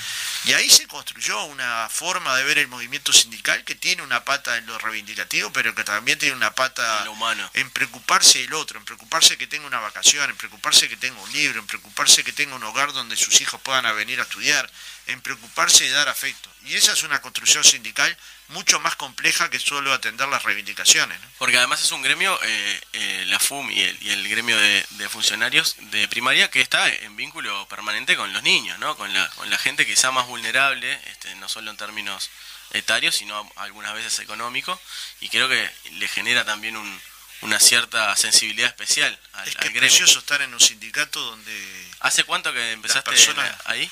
[0.46, 4.56] Y ahí se construyó una forma de ver el movimiento sindical que tiene una pata
[4.56, 7.52] en lo reivindicativo, pero que también tiene una pata En humano.
[7.54, 11.34] en preocuparse del otro, en preocuparse que tenga una vacación, en preocuparse que tenga un
[11.34, 14.72] libro, en preocuparse que tenga un hogar donde sus hijos puedan venir a estudiar,
[15.08, 16.50] en preocuparse de dar afecto.
[16.64, 18.18] Y esa es una construcción sindical
[18.50, 21.20] mucho más compleja que solo atender las reivindicaciones.
[21.20, 21.28] ¿no?
[21.38, 24.86] Porque además es un gremio, eh, eh, la FUM y el, y el gremio de,
[24.92, 28.96] de funcionarios de primaria que está en vínculo permanente con los niños, ¿no?
[28.96, 32.30] Con la, con la gente quizá más vulnerable, este, no solo en términos
[32.72, 34.80] etarios, sino algunas veces económicos,
[35.22, 37.02] y creo que le genera también un,
[37.42, 39.80] una cierta sensibilidad especial al, Es al que es gremio.
[39.90, 43.90] precioso estar en un sindicato donde ¿Hace cuánto que empezaste personas- ahí?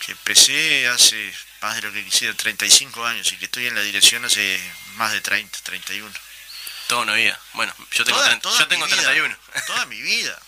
[0.00, 1.34] que empecé hace
[1.64, 4.60] más de lo que quisiera, 35 años, y que estoy en la dirección hace
[4.96, 6.12] más de 30, 31.
[6.88, 7.40] Toda una vida.
[7.54, 9.02] Bueno, yo tengo, Toda- 30 toda yo tengo mi vida.
[9.02, 9.38] 31.
[9.66, 10.38] Toda mi vida.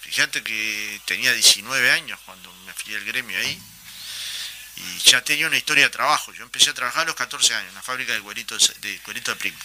[0.00, 3.60] Fíjate que tenía 19 años cuando me afilié al gremio ahí.
[4.76, 6.32] Y ya tenía una historia de trabajo.
[6.32, 9.30] Yo empecé a trabajar a los 14 años en una fábrica de cueritos de, cuerito
[9.32, 9.58] de primo.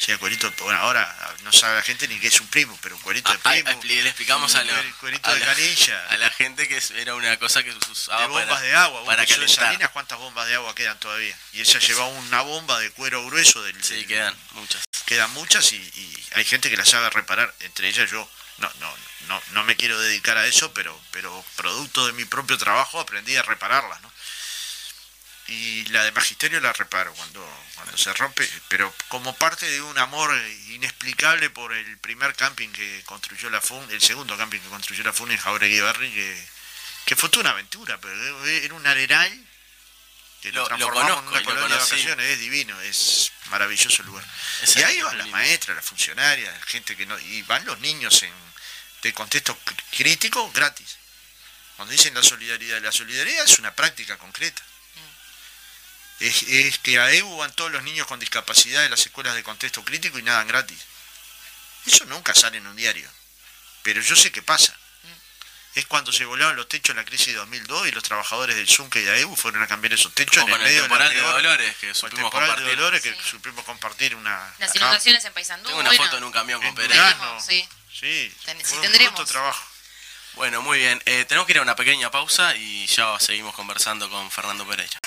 [0.00, 3.30] Sea, cuerito, bueno, ahora no sabe la gente ni qué es un primo, pero cuerito
[3.32, 3.68] de Ah, ah, primo.
[3.70, 4.64] expli- le explicamos a,
[4.98, 6.06] cuerito a de la- canilla.
[6.08, 9.04] a la gente que era una cosa que se usaba de bombas para, de agua.
[9.04, 9.46] para que.
[9.46, 11.36] Salinas, ¿cuántas bombas de agua quedan todavía?
[11.52, 14.84] Y ella llevaba una bomba de cuero grueso del, Sí, del- quedan muchas.
[15.04, 18.26] quedan muchas y, y hay gente que las sabe reparar, entre ellas yo.
[18.56, 18.94] No, no,
[19.28, 23.36] no, no me quiero dedicar a eso, pero, pero producto de mi propio trabajo aprendí
[23.36, 24.10] a repararlas, ¿no?
[25.50, 29.98] Y la de magisterio la reparo cuando, cuando se rompe, pero como parte de un
[29.98, 30.32] amor
[30.68, 35.12] inexplicable por el primer camping que construyó la FUN, el segundo camping que construyó la
[35.12, 36.48] FUN en Jauregui Barri, que,
[37.04, 39.46] que fue toda una aventura, pero era un arenal
[40.40, 44.02] que lo, Lo- lo transformamos conozco en una colonia de vacaciones, es divino, es maravilloso
[44.02, 44.24] el lugar.
[44.62, 48.22] Es y ahí van las maestras, las funcionarias, gente que no, y van los niños
[48.22, 48.32] en
[49.02, 50.96] de contexto cr- crítico gratis.
[51.76, 54.62] Cuando dicen la solidaridad, la solidaridad es una práctica concreta.
[56.20, 59.42] Es, es que a EU van todos los niños con discapacidad de las escuelas de
[59.42, 60.78] contexto crítico y nada gratis.
[61.86, 63.10] Eso nunca sale en un diario,
[63.82, 64.76] pero yo sé que pasa.
[65.76, 68.68] Es cuando se volaron los techos en la crisis de 2002 y los trabajadores del
[68.68, 71.08] Zunque y de AEU fueron a cambiar esos techos en el medio de la temporal
[71.10, 72.76] de peor- Dolores, que o el supimos temporal de compartir.
[72.76, 73.18] Dolores que Sí.
[73.30, 74.52] supimos compartir una...
[74.58, 75.68] Las inundaciones en Paysandú.
[75.68, 76.98] Tengo una bueno, foto en un camión con Pérez.
[77.46, 77.68] Sí.
[77.98, 79.14] Sí, Ten- fue un tendremos.
[79.14, 79.64] bruto trabajo.
[80.34, 81.00] Bueno, muy bien.
[81.06, 84.98] Eh, tenemos que ir a una pequeña pausa y ya seguimos conversando con Fernando Pereira.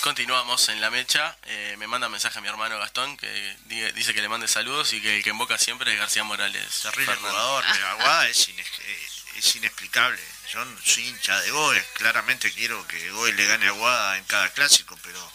[0.00, 1.36] Continuamos en la mecha.
[1.44, 4.92] Eh, me manda mensaje a mi hermano Gastón que di- dice que le mande saludos
[4.94, 6.80] y que el que invoca siempre es García Morales.
[6.82, 10.20] Terrible jugador, pero Aguada es, inex- es- es inexplicable.
[10.52, 14.48] Yo soy hincha de Goes, claramente quiero que Goes le gane a Aguada en cada
[14.48, 15.32] clásico, pero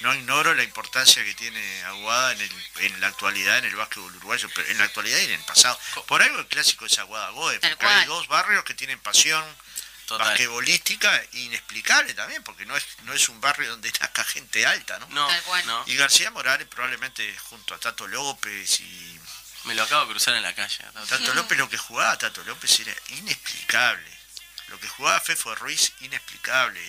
[0.00, 2.52] no ignoro la importancia que tiene Aguada en, el-
[2.86, 5.78] en la actualidad, en el básquetbol uruguayo, pero en la actualidad y en el pasado.
[6.06, 9.44] Por algo el clásico es Aguada Goes, porque hay dos barrios que tienen pasión
[10.06, 10.28] Total.
[10.28, 15.08] basquetbolística inexplicable también, porque no es, no es un barrio donde nazca gente alta, ¿no?
[15.10, 15.66] No, Tal cual.
[15.66, 15.82] no.
[15.86, 19.20] Y García Morales probablemente junto a Tato López y
[19.64, 20.78] Me lo acabo de cruzar en la calle.
[21.08, 24.16] Tato López lo que jugaba Tato López era inexplicable.
[24.68, 26.80] Lo que jugaba Fefo Ruiz, inexplicable.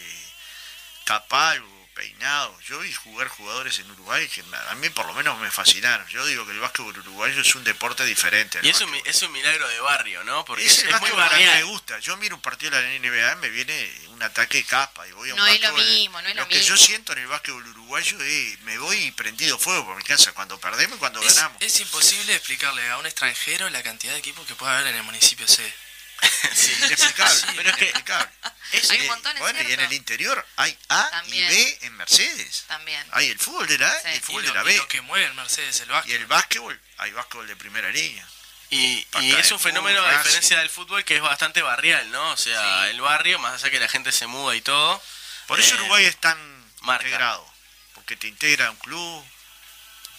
[1.05, 2.55] Capalvo, peinado.
[2.61, 6.07] Yo vi jugar jugadores en Uruguay que a mí por lo menos me fascinaron.
[6.07, 8.59] Yo digo que el básquetbol uruguayo es un deporte diferente.
[8.61, 10.45] Y es un, es un milagro de barrio, ¿no?
[10.45, 11.97] Porque es el es muy me gusta.
[11.99, 15.33] Yo miro un partido de la NBA, me viene un ataque capa y voy a
[15.33, 16.77] un No es lo mismo, no es lo que yo mismo.
[16.87, 20.97] siento en el básquetbol uruguayo es me voy prendido fuego por mi casa cuando perdemos
[20.97, 21.59] y cuando Es, ganamos.
[21.61, 25.03] es imposible explicarle a un extranjero la cantidad de equipos que puede haber en el
[25.03, 25.73] municipio C.
[26.53, 28.31] Sí, inexplicable, Sí, pero es que inexplicable.
[28.71, 31.45] Es, Hay un montón, es bueno, y en el interior hay A También.
[31.51, 32.65] y B en Mercedes.
[32.67, 33.05] También.
[33.11, 34.07] Hay el fútbol de la A Sí.
[34.07, 34.77] y el Y fútbol lo, de la y B.
[34.77, 36.15] lo que mueve el Mercedes, el Y básquet.
[36.15, 38.27] el básquetbol, hay básquetbol de primera línea.
[38.69, 40.23] Y, y es un fenómeno, fútbol, a Racing.
[40.25, 42.31] diferencia del fútbol, que es bastante barrial, ¿no?
[42.31, 42.89] O sea, Sí.
[42.89, 45.01] el barrio, más allá que la gente se muda y todo.
[45.47, 46.37] Por eso eh, Uruguay es tan
[46.81, 47.05] marca.
[47.05, 47.49] integrado.
[47.93, 49.25] Porque te integra un club,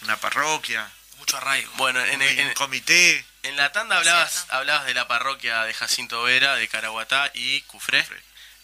[0.01, 1.71] una parroquia, Mucho arraigo.
[1.75, 3.23] Bueno, en, un comité.
[3.43, 8.01] en la tanda hablabas, hablabas de la parroquia de Jacinto Vera, de Caraguatá y Cufré.
[8.01, 8.21] Cufré.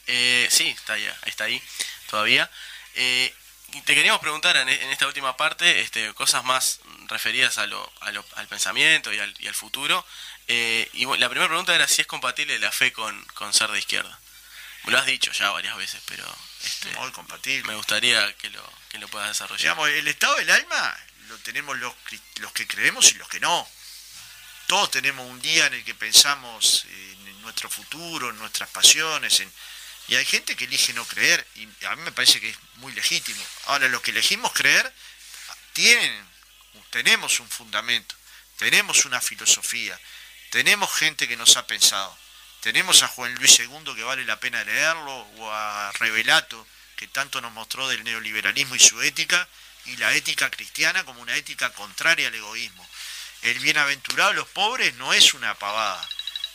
[0.07, 1.61] Eh, sí, está ahí, está ahí
[2.09, 2.49] todavía.
[2.95, 3.33] Eh,
[3.85, 8.11] te queríamos preguntar en, en esta última parte este, cosas más referidas a lo, a
[8.11, 10.05] lo- al pensamiento y al, y al futuro.
[10.47, 13.69] Eh, y bueno, la primera pregunta era si es compatible la fe con, con ser
[13.71, 14.17] de izquierda.
[14.83, 16.23] Me lo has dicho ya varias veces, pero
[16.63, 17.67] este, Muy compatible.
[17.67, 19.59] me gustaría que lo, que lo puedas desarrollar.
[19.61, 20.95] Digamos, el estado del alma
[21.27, 21.93] lo tenemos los,
[22.37, 23.67] los que creemos y los que no.
[24.67, 29.43] Todos tenemos un día en el que pensamos en nuestro futuro, en nuestras pasiones,
[30.07, 32.93] y hay gente que elige no creer, y a mí me parece que es muy
[32.93, 33.43] legítimo.
[33.67, 34.91] Ahora, los que elegimos creer
[35.73, 36.27] tienen,
[36.89, 38.15] tenemos un fundamento,
[38.57, 39.99] tenemos una filosofía,
[40.49, 42.17] tenemos gente que nos ha pensado.
[42.61, 47.39] Tenemos a Juan Luis II que vale la pena leerlo, o a Revelato, que tanto
[47.41, 49.47] nos mostró del neoliberalismo y su ética,
[49.85, 52.87] y la ética cristiana como una ética contraria al egoísmo.
[53.41, 56.07] El bienaventurado de los pobres no es una pavada,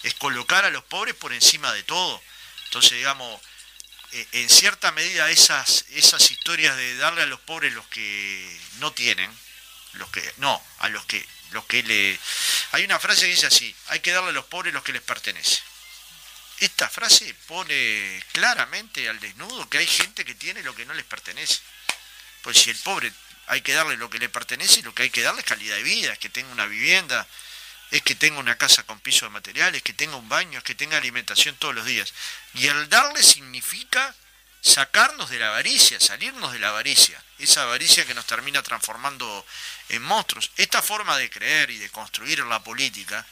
[0.03, 2.21] es colocar a los pobres por encima de todo.
[2.65, 3.41] Entonces, digamos,
[4.13, 8.93] eh, en cierta medida esas, esas historias de darle a los pobres los que no
[8.93, 9.31] tienen,
[9.95, 12.19] los que, no, a los que, los que le...
[12.73, 15.03] Hay una frase que dice así, hay que darle a los pobres los que les
[15.03, 15.61] pertenece.
[16.59, 21.07] Esta frase pone claramente al desnudo que hay gente que tiene lo que no les
[21.07, 21.61] pertenece.
[22.43, 23.13] Pues si el pobre
[23.47, 25.83] hay que darle lo que le pertenece, lo que hay que darle es calidad de
[25.83, 27.27] vida, es que tenga una vivienda,
[27.91, 30.75] es que tenga una casa con piso de materiales, que tenga un baño, es que
[30.75, 32.15] tenga alimentación todos los días.
[32.55, 34.15] Y el darle significa
[34.63, 39.45] sacarnos de la avaricia, salirnos de la avaricia, esa avaricia que nos termina transformando
[39.89, 40.51] en monstruos.
[40.57, 43.27] Esta forma de creer y de construir la política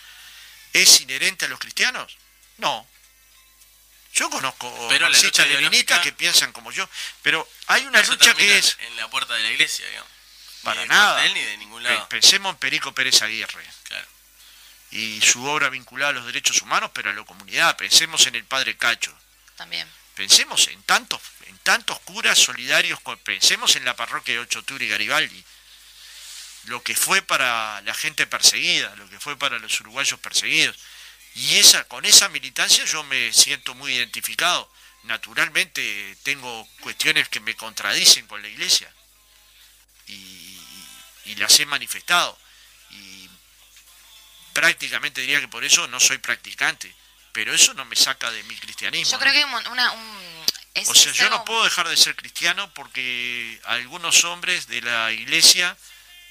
[0.72, 2.16] es inherente a los cristianos?
[2.56, 2.86] No.
[4.14, 5.46] Yo conozco Pero marxistas
[6.02, 6.88] que piensan como yo,
[7.22, 10.10] pero hay una lucha que es En la puerta de la iglesia, digamos.
[10.62, 11.12] para Ni de nada.
[11.14, 12.08] cuartel ni de ningún lado.
[12.08, 14.06] Pensemos en Perico Pérez Aguirre Claro.
[14.90, 17.76] y su obra vinculada a los derechos humanos, pero a la comunidad.
[17.76, 19.16] Pensemos en el padre Cacho.
[19.56, 19.88] También.
[20.14, 24.84] Pensemos en tantos, en tantos curas solidarios, pensemos en la parroquia de 8 de octubre
[24.84, 25.44] y Garibaldi.
[26.64, 30.76] Lo que fue para la gente perseguida, lo que fue para los uruguayos perseguidos.
[31.34, 34.70] Y esa, con esa militancia yo me siento muy identificado.
[35.04, 38.92] Naturalmente tengo cuestiones que me contradicen con la iglesia.
[40.06, 42.36] Y, las he manifestado.
[42.90, 43.28] Y
[44.52, 46.92] prácticamente diría que por eso no soy practicante.
[47.32, 49.12] Pero eso no me saca de mi cristianismo.
[49.12, 49.20] Yo ¿no?
[49.20, 49.92] creo que hay un mon- una...
[49.92, 54.80] Un, es- O sea, yo no puedo dejar de ser cristiano porque algunos hombres de
[54.80, 55.76] la iglesia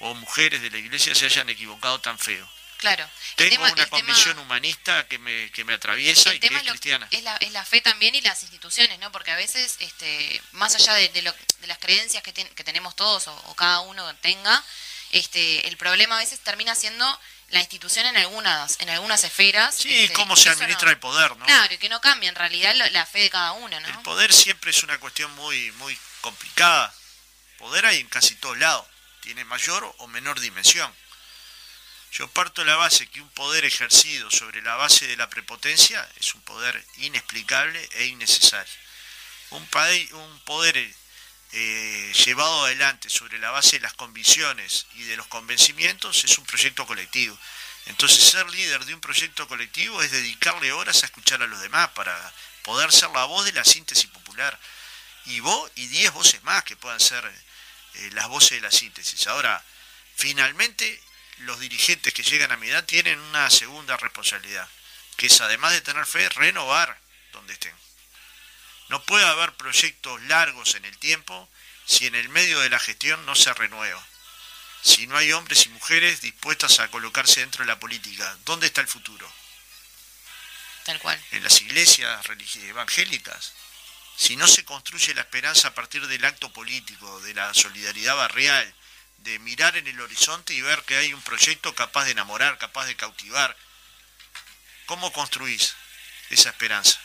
[0.00, 2.48] o mujeres de la iglesia se hayan equivocado tan feo.
[2.78, 3.08] Claro.
[3.36, 7.06] Tengo tema- una tema- convicción humanista que me, que me atraviesa y que es cristiana.
[7.10, 9.12] es la, es la fe también y las instituciones, ¿no?
[9.12, 12.64] Porque a veces, este, más allá de, de lo- de las creencias que, ten- que
[12.64, 14.64] tenemos todos o, o cada uno tenga,
[15.10, 19.74] este, el problema a veces termina siendo la institución en algunas, en algunas esferas.
[19.74, 21.46] Sí, este, cómo se administra no- el poder, ¿no?
[21.46, 23.88] Claro, y que no cambia en realidad la fe de cada uno, ¿no?
[23.88, 26.94] El poder siempre es una cuestión muy, muy complicada.
[27.58, 28.86] Poder hay en casi todos lados.
[29.22, 30.94] Tiene mayor o menor dimensión.
[32.12, 36.08] Yo parto de la base que un poder ejercido sobre la base de la prepotencia
[36.16, 38.74] es un poder inexplicable e innecesario.
[39.50, 39.68] Un,
[40.12, 40.76] un poder
[41.52, 46.44] eh, llevado adelante sobre la base de las convicciones y de los convencimientos es un
[46.44, 47.38] proyecto colectivo.
[47.86, 51.88] Entonces ser líder de un proyecto colectivo es dedicarle horas a escuchar a los demás
[51.90, 54.58] para poder ser la voz de la síntesis popular.
[55.26, 57.24] Y vos y diez voces más que puedan ser
[57.94, 59.26] eh, las voces de la síntesis.
[59.26, 59.62] Ahora,
[60.16, 61.02] finalmente
[61.40, 64.68] los dirigentes que llegan a mi edad tienen una segunda responsabilidad,
[65.16, 66.98] que es además de tener fe, renovar
[67.32, 67.74] donde estén.
[68.88, 71.48] No puede haber proyectos largos en el tiempo
[71.84, 74.04] si en el medio de la gestión no se renueva.
[74.82, 78.80] Si no hay hombres y mujeres dispuestas a colocarse dentro de la política, ¿dónde está
[78.80, 79.30] el futuro?
[80.84, 81.22] Tal cual.
[81.32, 82.24] En las iglesias
[82.62, 83.52] evangélicas.
[84.16, 88.74] Si no se construye la esperanza a partir del acto político, de la solidaridad barrial,
[89.18, 92.86] de mirar en el horizonte y ver que hay un proyecto capaz de enamorar, capaz
[92.86, 93.56] de cautivar,
[94.86, 95.74] ¿cómo construís
[96.30, 96.98] esa esperanza?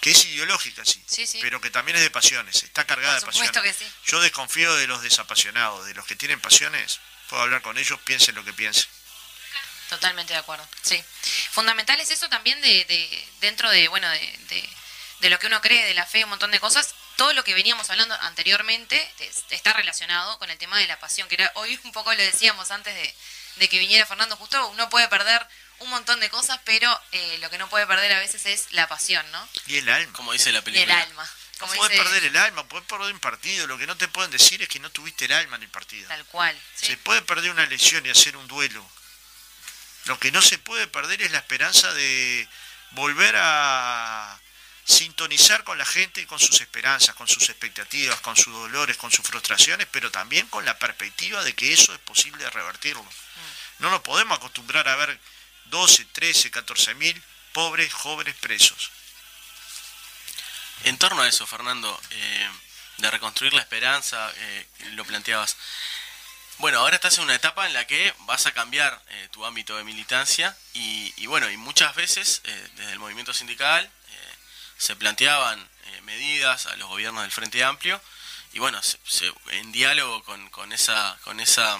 [0.00, 1.04] Que es ideológica, sí, Mm.
[1.08, 1.38] Sí, sí.
[1.40, 3.78] pero que también es de pasiones, está cargada Por de pasiones.
[3.78, 3.90] que sí.
[4.06, 8.34] Yo desconfío de los desapasionados, de los que tienen pasiones, puedo hablar con ellos, piensen
[8.34, 8.86] lo que piensen.
[9.88, 11.02] Totalmente de acuerdo, sí.
[11.50, 14.68] Fundamental es eso también de, de- dentro de, bueno, de, de-
[15.20, 16.94] de lo que uno cree, de la fe, un montón de cosas.
[17.16, 21.28] Todo lo que veníamos hablando anteriormente es- está relacionado con el tema de la pasión,
[21.28, 23.14] que era, hoy un poco lo decíamos antes de,
[23.56, 25.46] de que viniera Fernando, justo uno puede perder
[25.78, 28.86] un montón de cosas, pero eh, lo que no puede perder a veces es la
[28.88, 29.48] pasión, ¿no?
[29.66, 30.12] Y el alma.
[30.14, 31.00] Como dice la Y el película.
[31.02, 31.30] alma.
[31.58, 34.30] Como Puedes dice, perder el alma, puedes perder un partido, lo que no te pueden
[34.30, 36.06] decir es que no tuviste el alma en el partido.
[36.08, 36.58] Tal cual.
[36.74, 36.86] sí.
[36.88, 38.86] Se puede perder una elección y hacer un duelo.
[40.04, 42.46] Lo que no se puede perder es la esperanza de
[42.90, 44.38] volver a
[44.86, 49.10] sintonizar con la gente y con sus esperanzas, con sus expectativas, con sus dolores, con
[49.10, 53.04] sus frustraciones, pero también con la perspectiva de que eso es posible revertirlo.
[53.80, 55.18] No nos podemos acostumbrar a ver
[55.66, 57.20] 12, 13, 14 mil
[57.52, 58.90] pobres jóvenes presos.
[60.84, 62.50] En torno a eso, Fernando, eh,
[62.98, 65.56] de reconstruir la esperanza, eh, lo planteabas.
[66.58, 69.76] Bueno, ahora estás en una etapa en la que vas a cambiar eh, tu ámbito
[69.76, 73.90] de militancia y, y bueno, y muchas veces eh, desde el movimiento sindical
[74.78, 78.00] se planteaban eh, medidas a los gobiernos del Frente Amplio
[78.52, 81.78] y bueno, se- se- en diálogo con, con esa, con esa,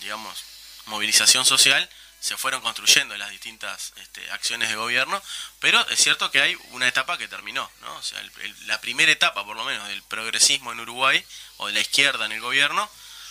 [0.00, 0.44] digamos,
[0.86, 1.88] movilización social
[2.20, 5.22] se fueron construyendo las distintas este, acciones de gobierno,
[5.60, 7.94] pero es cierto que hay una etapa que terminó, ¿no?
[7.94, 11.24] O sea, el- la primera etapa, por lo menos, del progresismo en Uruguay,
[11.58, 12.90] o de la izquierda en el gobierno,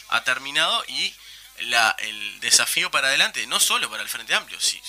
[0.10, 1.14] ha terminado y
[1.60, 4.82] la, el desafío para adelante, no solo para el Frente Amplio, sí,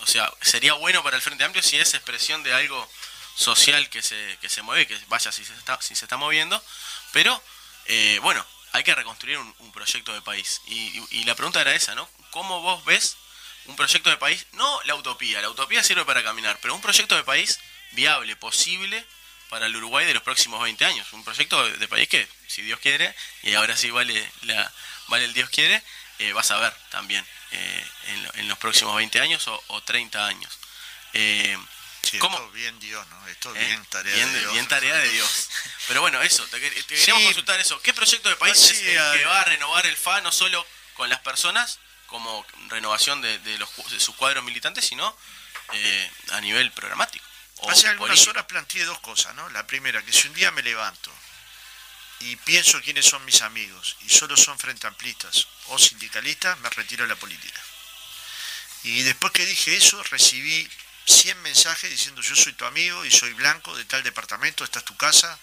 [0.00, 2.90] o sea, sería bueno para el Frente Amplio si es expresión de algo
[3.34, 6.62] social que se, que se mueve, que vaya si se está, si se está moviendo,
[7.12, 7.42] pero
[7.86, 10.60] eh, bueno, hay que reconstruir un, proyecto de país.
[10.66, 12.08] Y, y, la pregunta era esa, ¿no?
[12.30, 13.16] ¿Cómo vos ves
[13.66, 14.46] un proyecto de país?
[14.52, 17.58] No la utopía, la utopía sirve para caminar, pero un proyecto de país
[17.92, 19.04] viable, posible
[19.48, 21.12] para el Uruguay de los próximos 20 años.
[21.12, 24.72] Un proyecto de, país que, si Dios quiere, y ahora sí vale, la,
[25.08, 25.82] vale el Dios quiere,
[26.18, 27.86] eh, vas a ver también eh,
[28.34, 30.58] en, los próximos 20 años o, 30 años.
[32.14, 33.28] Eh, Esto bien Dios, ¿no?
[33.28, 34.52] Esto es bien tarea de Dios.
[34.52, 35.48] Bien tarea de Dios.
[35.88, 37.80] Pero bueno, eso, te, queríamos consultar eso.
[37.82, 41.08] ¿Qué proyecto de país es el que va a renovar el FA no solo con
[41.08, 45.16] las personas, como renovación de, los, de sus cuadros militantes, sino
[46.30, 47.24] a nivel programático?
[47.68, 49.48] Hace algunas horas planteé dos cosas, ¿no?
[49.50, 51.10] La primera, que si un día me levanto
[52.20, 57.04] y pienso quiénes son mis amigos y solo son frente amplistas o sindicalistas, me retiro
[57.04, 57.60] de la política.
[58.82, 60.68] Y después que dije eso, recibí
[61.06, 64.84] 100 mensajes diciendo yo soy tu amigo y soy blanco de tal departamento, esta es
[64.84, 65.38] tu casa,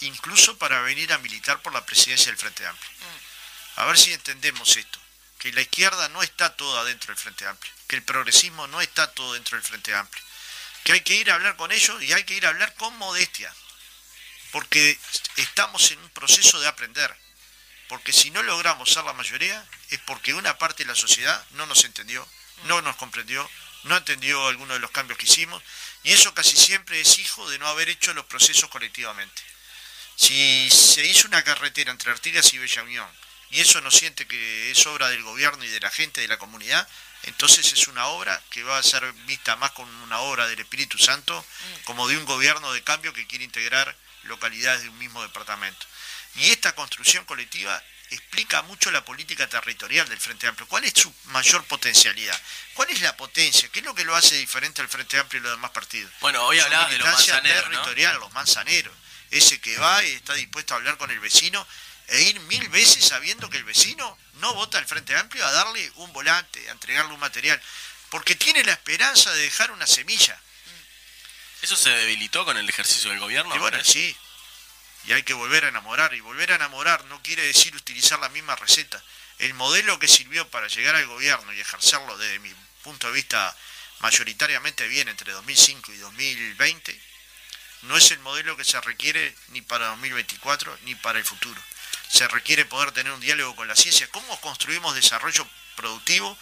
[0.00, 2.90] incluso para venir a militar por la presidencia del Frente Amplio.
[3.76, 4.98] A ver si entendemos esto,
[5.38, 9.10] que la izquierda no está toda dentro del Frente Amplio, que el progresismo no está
[9.12, 10.22] todo dentro del Frente Amplio
[10.84, 12.96] que hay que ir a hablar con ellos y hay que ir a hablar con
[12.98, 13.54] modestia,
[14.52, 14.98] porque
[15.36, 17.14] estamos en un proceso de aprender,
[17.88, 21.66] porque si no logramos ser la mayoría es porque una parte de la sociedad no
[21.66, 22.26] nos entendió,
[22.64, 23.48] no nos comprendió,
[23.84, 25.62] no entendió algunos de los cambios que hicimos,
[26.02, 29.42] y eso casi siempre es hijo de no haber hecho los procesos colectivamente.
[30.16, 33.08] Si se hizo una carretera entre Artigas y Bella Unión,
[33.50, 36.38] y eso no siente que es obra del gobierno y de la gente, de la
[36.38, 36.86] comunidad,
[37.24, 40.98] entonces es una obra que va a ser vista más como una obra del Espíritu
[40.98, 41.44] Santo,
[41.84, 45.86] como de un gobierno de cambio que quiere integrar localidades de un mismo departamento.
[46.36, 50.66] Y esta construcción colectiva explica mucho la política territorial del Frente Amplio.
[50.68, 52.38] ¿Cuál es su mayor potencialidad?
[52.74, 53.68] ¿Cuál es la potencia?
[53.68, 56.12] ¿Qué es lo que lo hace diferente al Frente Amplio y los demás partidos?
[56.20, 58.94] Bueno, hoy hablabas de los manzaneros, territorial, los manzaneros.
[59.30, 61.66] Ese que va y está dispuesto a hablar con el vecino
[62.08, 65.92] e ir mil veces sabiendo que el vecino no vota al Frente Amplio a darle
[65.96, 67.60] un volante, a entregarle un material,
[68.08, 70.40] porque tiene la esperanza de dejar una semilla.
[71.62, 73.54] ¿Eso se debilitó con el ejercicio del gobierno?
[73.54, 74.16] Y bueno, sí.
[75.06, 76.14] Y hay que volver a enamorar.
[76.14, 79.02] Y volver a enamorar no quiere decir utilizar la misma receta.
[79.38, 83.56] El modelo que sirvió para llegar al gobierno y ejercerlo desde mi punto de vista
[84.00, 87.00] mayoritariamente bien entre 2005 y 2020,
[87.82, 91.60] no es el modelo que se requiere ni para 2024 ni para el futuro
[92.10, 94.08] se requiere poder tener un diálogo con la ciencia.
[94.10, 95.46] ¿Cómo construimos desarrollo
[95.76, 96.36] productivo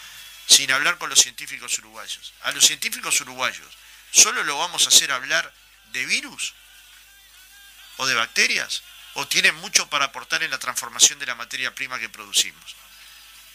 [0.47, 2.33] sin hablar con los científicos uruguayos?
[2.43, 3.69] A los científicos uruguayos,
[4.11, 5.53] ¿solo lo vamos a hacer hablar
[5.93, 6.55] de virus
[7.99, 8.83] o de bacterias?
[9.15, 12.77] ¿O tienen mucho para aportar en la transformación de la materia prima que producimos?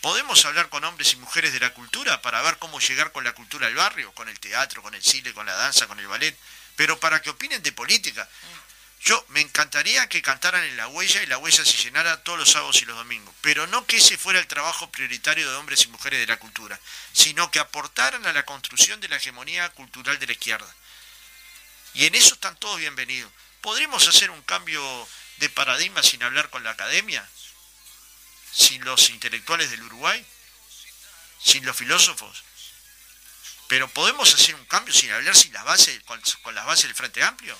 [0.01, 3.31] ¿Podemos hablar con hombres y mujeres de la cultura para ver cómo llegar con la
[3.33, 6.37] cultura al barrio, con el teatro, con el cine, con la danza, con el ballet?
[6.75, 8.27] Pero para que opinen de política.
[9.05, 12.51] Yo me encantaría que cantaran en la huella y la huella se llenara todos los
[12.51, 15.87] sábados y los domingos, pero no que ese fuera el trabajo prioritario de hombres y
[15.87, 16.79] mujeres de la cultura,
[17.11, 20.73] sino que aportaran a la construcción de la hegemonía cultural de la izquierda.
[21.93, 23.31] Y en eso están todos bienvenidos.
[23.63, 25.07] ¿Podremos hacer un cambio
[25.37, 27.25] de paradigma sin hablar con la academia?
[28.51, 30.23] ¿Sin los intelectuales del Uruguay?
[31.41, 32.43] ¿Sin los filósofos?
[33.69, 36.21] Pero podemos hacer un cambio sin hablar sin las bases, con,
[36.53, 37.57] las bases del Frente Amplio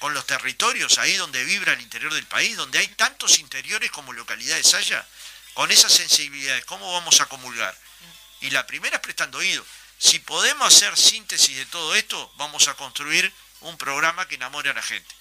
[0.00, 4.12] con los territorios, ahí donde vibra el interior del país, donde hay tantos interiores como
[4.12, 5.06] localidades haya,
[5.54, 7.76] con esas sensibilidades, ¿cómo vamos a comulgar?
[8.40, 9.64] Y la primera es prestando oído.
[9.98, 14.74] Si podemos hacer síntesis de todo esto, vamos a construir un programa que enamore a
[14.74, 15.14] la gente.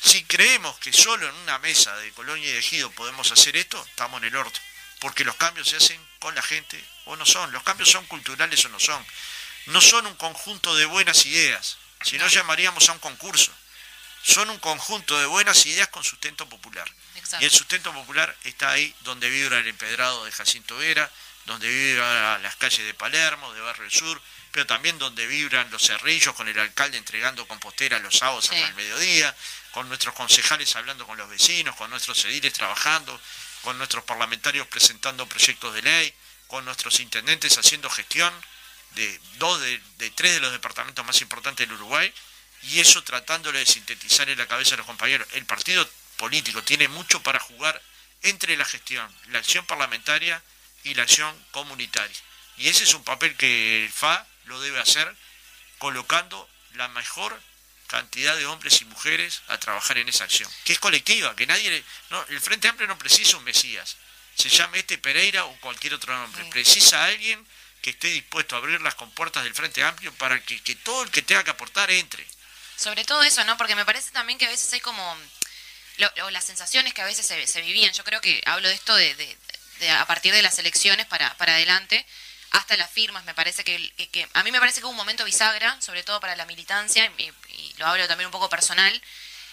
[0.00, 3.82] Si creemos que solo en una mesa de Colonia y de Ejido podemos hacer esto,
[3.88, 4.60] estamos en el orto.
[5.00, 7.52] Porque los cambios se hacen con la gente o no son.
[7.52, 9.04] Los cambios son culturales o no son.
[9.66, 13.52] No son un conjunto de buenas ideas, si no llamaríamos a un concurso
[14.26, 16.90] son un conjunto de buenas ideas con sustento popular.
[17.38, 21.08] Y el sustento popular está ahí donde vibra el empedrado de Jacinto Vera,
[21.44, 24.20] donde vibran las calles de Palermo, de Barrio Sur,
[24.56, 28.74] pero también donde vibran los cerrillos con el alcalde entregando compostera los sábados hasta el
[28.74, 29.36] mediodía,
[29.70, 33.20] con nuestros concejales hablando con los vecinos, con nuestros ediles trabajando,
[33.60, 36.14] con nuestros parlamentarios presentando proyectos de ley,
[36.46, 38.32] con nuestros intendentes haciendo gestión
[38.92, 42.10] de dos de tres de los departamentos más importantes del Uruguay
[42.62, 45.28] y eso tratándole de sintetizar en la cabeza de los compañeros.
[45.32, 45.86] El partido
[46.16, 47.82] político tiene mucho para jugar
[48.22, 50.42] entre la gestión, la acción parlamentaria
[50.82, 52.16] y la acción comunitaria.
[52.56, 55.14] Y ese es un papel que el FA lo debe hacer
[55.78, 57.40] colocando la mejor
[57.86, 61.84] cantidad de hombres y mujeres a trabajar en esa acción, que es colectiva, que nadie...
[62.10, 63.96] No, el Frente Amplio no precisa un Mesías,
[64.36, 67.46] se llame este Pereira o cualquier otro nombre, precisa a alguien
[67.82, 71.10] que esté dispuesto a abrir las compuertas del Frente Amplio para que, que todo el
[71.10, 72.26] que tenga que aportar entre.
[72.76, 73.56] Sobre todo eso, ¿no?
[73.56, 75.16] Porque me parece también que a veces hay como...
[75.98, 77.92] lo- o las sensaciones que a veces se, se vivían.
[77.92, 79.38] Yo creo que hablo de esto de, de-
[79.78, 82.04] de a partir de las elecciones para, para adelante,
[82.50, 83.24] hasta las firmas.
[83.24, 86.02] Me parece que, que- que- a mí me parece que hubo un momento bisagra, sobre
[86.02, 87.32] todo para la militancia, y,
[87.78, 89.02] lo hablo también un poco personal,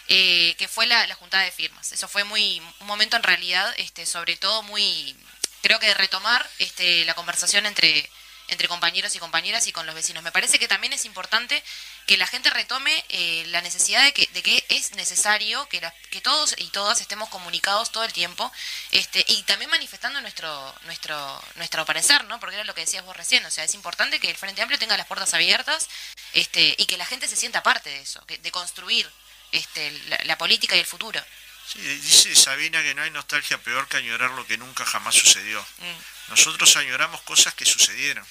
[0.08, 1.92] eh, que fue la, la juntada de firmas.
[1.92, 5.16] Eso fue muy un momento en realidad, este, sobre todo muy,
[5.62, 8.08] creo que de retomar este, la conversación entre
[8.48, 10.22] entre compañeros y compañeras y con los vecinos.
[10.22, 11.62] Me parece que también es importante
[12.06, 15.80] que la gente retome eh, la necesidad de que, de que es necesario que,
[16.10, 18.52] que todos y todas estemos comunicados todo el tiempo
[18.90, 22.38] este, y también manifestando nuestro, nuestro, nuestro parecer, ¿no?
[22.40, 24.78] Porque era lo que decías vos recién, o sea, es importante que el Frente Amplio
[24.78, 25.88] tenga las puertas abiertas
[26.34, 29.10] este, y que la gente se sienta parte de eso, que- de construir
[29.52, 31.24] este, la, la política y el futuro.
[31.72, 35.60] Sí, dice Sabina que no hay nostalgia peor que añorar lo que nunca jamás sucedió.
[35.78, 36.30] Mm.
[36.30, 38.26] Nosotros añoramos cosas que sucedieron.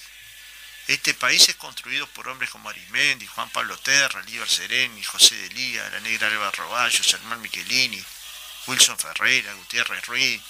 [0.86, 5.48] Este país es construido por hombres como Arimendi, Juan Pablo Terra, Líber Sereni, José de
[5.50, 8.02] Lía, la negra Alba Roballo, Germán Michelini,
[8.66, 10.42] Wilson Ferreira, Gutiérrez Ruiz,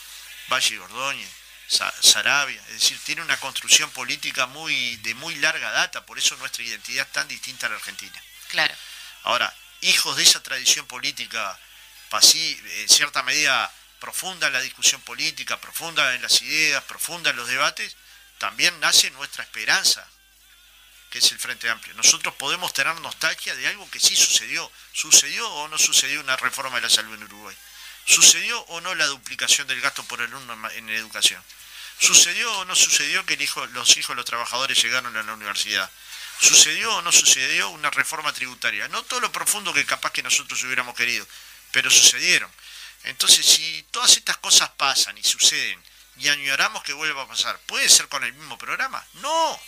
[0.48, 1.30] Valle Ordóñez,
[1.68, 2.60] Sa- Sarabia.
[2.68, 7.06] Es decir, tiene una construcción política muy de muy larga data, por eso nuestra identidad
[7.06, 8.20] es tan distinta a la Argentina.
[8.48, 8.74] Claro.
[9.22, 11.58] Ahora, hijos de esa tradición política,
[12.10, 17.48] pasi- en cierta medida profunda la discusión política, profunda en las ideas, profunda en los
[17.48, 17.96] debates,
[18.38, 20.06] también nace nuestra esperanza,
[21.10, 21.94] que es el Frente Amplio.
[21.94, 24.70] Nosotros podemos tener nostalgia de algo que sí sucedió.
[24.92, 27.56] ¿Sucedió o no sucedió una reforma de la salud en Uruguay?
[28.04, 31.42] ¿Sucedió o no la duplicación del gasto por alumno en educación?
[32.00, 35.88] ¿Sucedió o no sucedió que los hijos de los trabajadores llegaron a la universidad?
[36.40, 38.88] ¿Sucedió o no sucedió una reforma tributaria?
[38.88, 41.26] No todo lo profundo que capaz que nosotros hubiéramos querido,
[41.74, 42.50] pero sucedieron.
[43.02, 45.82] Entonces, si todas estas cosas pasan y suceden
[46.16, 49.04] y añoramos que vuelva a pasar, ¿puede ser con el mismo programa?
[49.14, 49.60] No.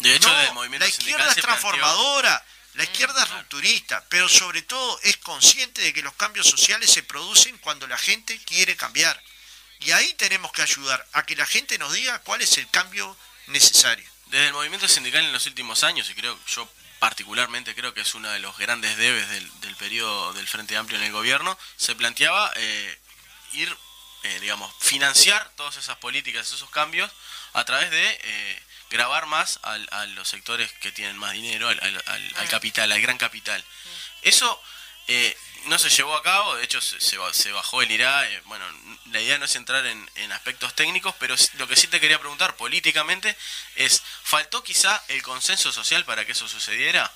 [0.00, 2.44] De hecho, No, el movimiento la izquierda es planteó- transformadora,
[2.74, 7.02] la izquierda es rupturista, pero sobre todo es consciente de que los cambios sociales se
[7.04, 9.20] producen cuando la gente quiere cambiar.
[9.80, 13.16] Y ahí tenemos que ayudar a que la gente nos diga cuál es el cambio
[13.46, 14.08] necesario.
[14.26, 16.68] Desde el movimiento sindical en los últimos años, y creo yo
[16.98, 20.98] particularmente creo que es uno de los grandes debes del, del periodo del Frente Amplio
[20.98, 22.98] en el gobierno, se planteaba eh,
[23.52, 23.76] ir,
[24.24, 27.10] eh, digamos, financiar todas esas políticas, esos cambios,
[27.52, 31.78] a través de eh, grabar más al- a los sectores que tienen más dinero, al,
[31.82, 33.64] al- al- al capital, al gran capital.
[34.22, 34.60] Eso
[35.08, 35.36] eh,
[35.66, 38.28] no se llevó a cabo, de hecho se, se ba- se bajó el IRA.
[38.30, 38.64] eh, bueno,
[39.06, 42.18] la idea no es entrar en, en aspectos técnicos, pero lo que sí te quería
[42.18, 43.36] preguntar políticamente
[43.76, 47.12] es, ¿faltó quizá el consenso social para que eso sucediera?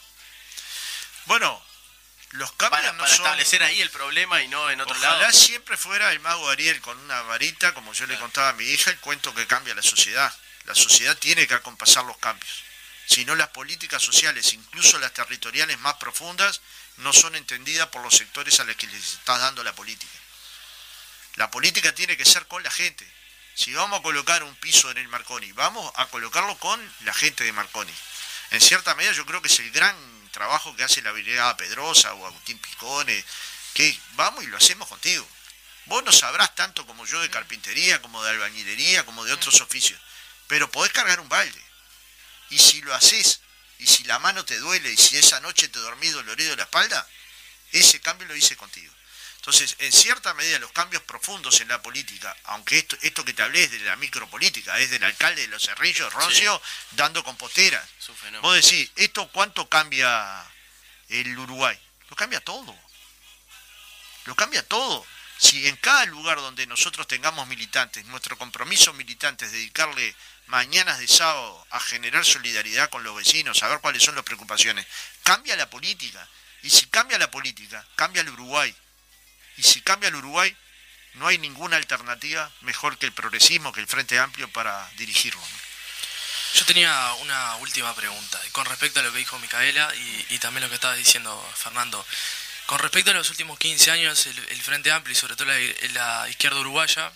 [1.27, 1.63] Bueno,
[2.31, 3.25] los cambios Para, no para son...
[3.27, 5.33] establecer ahí el problema y no en otro Ojalá lado.
[5.33, 8.91] siempre fuera el mago Ariel con una varita, como yo le contaba a mi hija,
[8.91, 10.35] el cuento que cambia la sociedad.
[10.65, 12.65] La sociedad tiene que acompasar los cambios.
[13.07, 16.61] Si no, las políticas sociales, incluso las territoriales más profundas,
[16.99, 20.19] no son entendidas por los sectores a los que les estás dando la política.
[21.37, 23.11] La política tiene que ser con la gente.
[23.55, 27.45] Si vamos a colocar un piso en el Marconi, vamos a colocarlo con la gente
[27.45, 27.93] de Marconi.
[28.51, 29.97] En cierta medida yo creo que es el gran
[30.31, 33.25] trabajo que hace la Brigada Pedrosa o Agustín Picone,
[33.75, 35.27] que vamos y lo hacemos contigo.
[35.87, 40.01] Vos no sabrás tanto como yo de carpintería, como de albañilería, como de otros oficios,
[40.47, 41.63] pero podés cargar un balde.
[42.51, 43.42] Y si lo haces,
[43.83, 46.63] y si la mano te duele, y si esa noche te dormís dolorido de la
[46.63, 47.09] espalda,
[47.73, 48.93] ese cambio lo hice contigo.
[49.37, 53.43] Entonces, en cierta medida, los cambios profundos en la política, aunque esto, esto que te
[53.43, 56.63] hablé es de la micropolítica, es del alcalde de los Cerrillos, Roncio,
[56.93, 57.85] dando compostera.
[58.41, 60.49] Vos decís, ¿esto cuánto cambia
[61.09, 61.77] el Uruguay?
[62.09, 62.79] Lo cambia todo.
[64.27, 65.05] Lo cambia todo.
[65.43, 70.15] Si en cada lugar donde nosotros tengamos militantes, nuestro compromiso militante es dedicarle
[70.47, 74.87] mañanas de sábado a generar solidaridad con los vecinos, a ver cuáles son las preocupaciones,
[75.25, 76.29] cambia la política.
[76.63, 78.73] Y si cambia la política, cambia el Uruguay.
[79.57, 80.57] Y si cambia el Uruguay,
[81.15, 85.43] no hay ninguna alternativa mejor que el progresismo, que el Frente Amplio para dirigirlo.
[86.55, 90.63] Yo tenía una última pregunta con respecto a lo que dijo Micaela y, y también
[90.63, 92.07] lo que estaba diciendo Fernando.
[92.73, 96.59] Con respecto a los últimos 15 años, el, Frente Amplio y sobre todo la, izquierda
[96.59, 97.13] uruguaya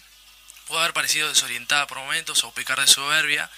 [0.66, 3.50] pudo haber parecido desorientada por momentos o pecar de soberbia.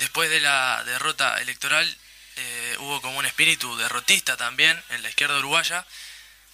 [0.00, 1.86] Después de la derrota electoral
[2.34, 5.86] eh, hubo como un espíritu derrotista también en la izquierda uruguaya.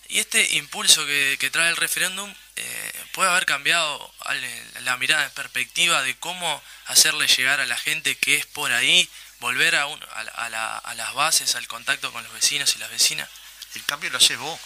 [0.09, 4.15] Y este impulso que, trae el referéndum eh, puede haber cambiado
[4.83, 9.09] la mirada en perspectiva de cómo hacerle llegar a la gente que es por ahí,
[9.41, 9.87] volver a
[10.51, 13.31] la- a las bases, al contacto con los vecinos y las vecinas.
[13.77, 14.59] El cambio lo haces vos.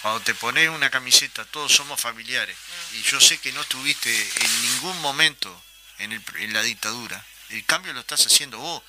[0.00, 2.56] Cuando te pones una camiseta, todos somos familiares,
[2.92, 4.10] y yo sé que no estuviste
[4.40, 5.62] en ningún momento
[5.98, 7.22] en, la dictadura.
[7.50, 8.82] El cambio lo estás haciendo vos,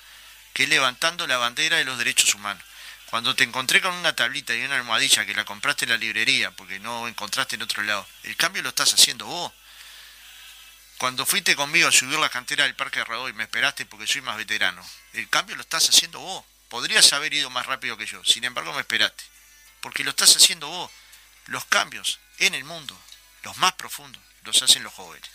[0.54, 2.64] que es levantando la bandera de los derechos humanos.
[3.10, 6.50] Cuando te encontré con una tablita y una almohadilla que la compraste en la librería
[6.52, 9.52] porque no encontraste en otro lado, el cambio lo estás haciendo vos.
[10.96, 14.38] Cuando fuiste conmigo a subir la cantera del Parque Radoy, me esperaste porque soy más
[14.38, 14.82] veterano.
[15.12, 16.44] El cambio lo estás haciendo vos.
[16.68, 19.24] Podrías haber ido más rápido que yo, sin embargo me esperaste.
[19.80, 20.90] Porque lo estás haciendo vos.
[21.46, 22.98] Los cambios en el mundo,
[23.42, 25.28] los más profundos, los hacen los jóvenes.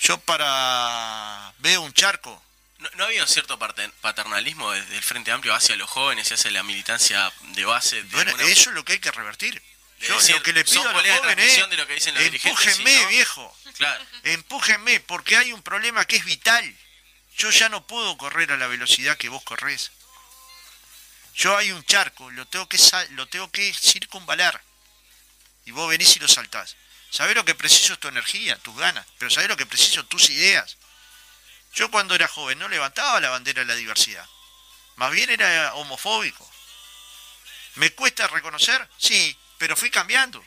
[0.00, 2.42] Yo para veo un charco,
[2.78, 6.50] ¿No, no había un cierto paternalismo desde el Frente Amplio hacia los jóvenes y hacia
[6.50, 7.96] la militancia de base?
[7.96, 9.62] De bueno, alguna- eso es lo que hay que revertir.
[9.98, 12.14] de Yo decir, lo que le pido a los jóvenes transmisión de lo que dicen
[12.14, 14.04] los es, empújenme, no- viejo, Claro.
[14.24, 16.76] empújenme, porque hay un problema que es vital.
[17.36, 19.92] Yo ya no puedo correr a la velocidad que vos corres.
[21.34, 22.78] Yo hay un charco, lo tengo que,
[23.10, 24.62] lo tengo que circunvalar.
[25.66, 26.76] Y vos venís y lo saltás.
[27.10, 30.30] Sabés lo que preciso es tu energía, tus ganas, pero sabés lo que preciso tus
[30.30, 30.76] ideas.
[31.74, 34.26] Yo cuando era joven no levantaba la bandera de la diversidad.
[34.96, 36.50] Más bien era homofóbico.
[37.74, 38.88] ¿Me cuesta reconocer?
[38.96, 40.42] Sí, pero fui cambiando.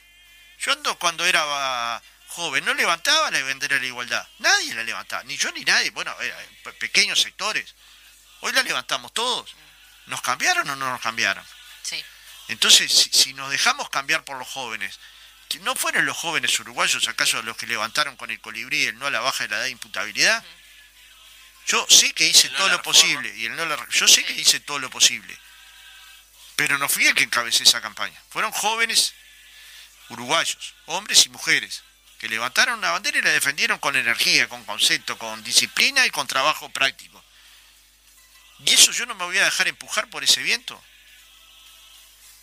[0.58, 4.28] Yo ando cuando era joven, no levantaba la bandera de la igualdad.
[4.40, 5.90] Nadie la levantaba, ni yo ni nadie.
[5.92, 7.76] Bueno, eh, pe- pequeños sectores.
[8.42, 9.54] Hoy la levantamos todos.
[10.06, 11.46] ¿Nos cambiaron o no nos cambiaron?
[11.84, 12.04] Sí.
[12.48, 15.00] Entonces, si, si nos dejamos cambiar por los jóvenes,
[15.50, 19.08] que ¿no fueron los jóvenes uruguayos acaso los que levantaron con el colibrí el no
[19.08, 20.44] a la baja de la edad de imputabilidad?
[21.68, 24.24] Yo sé que hice El no todo lo posible, y el no la- yo sé
[24.24, 25.38] que hice todo lo posible,
[26.56, 28.20] pero no fui el que encabecé esa campaña.
[28.30, 29.14] Fueron jóvenes
[30.10, 31.84] uruguayos, hombres y mujeres,
[32.20, 36.28] que levantaron una bandera y la defendieron con energía, con concepto, con disciplina y con
[36.28, 37.24] trabajo práctico.
[38.65, 40.80] Y eso yo no me voy a dejar empujar por ese viento.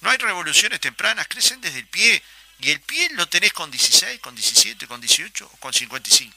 [0.01, 2.23] No hay revoluciones tempranas, crecen desde el pie.
[2.59, 6.35] Y el pie lo tenés con 16, con 17, con 18 o con 55.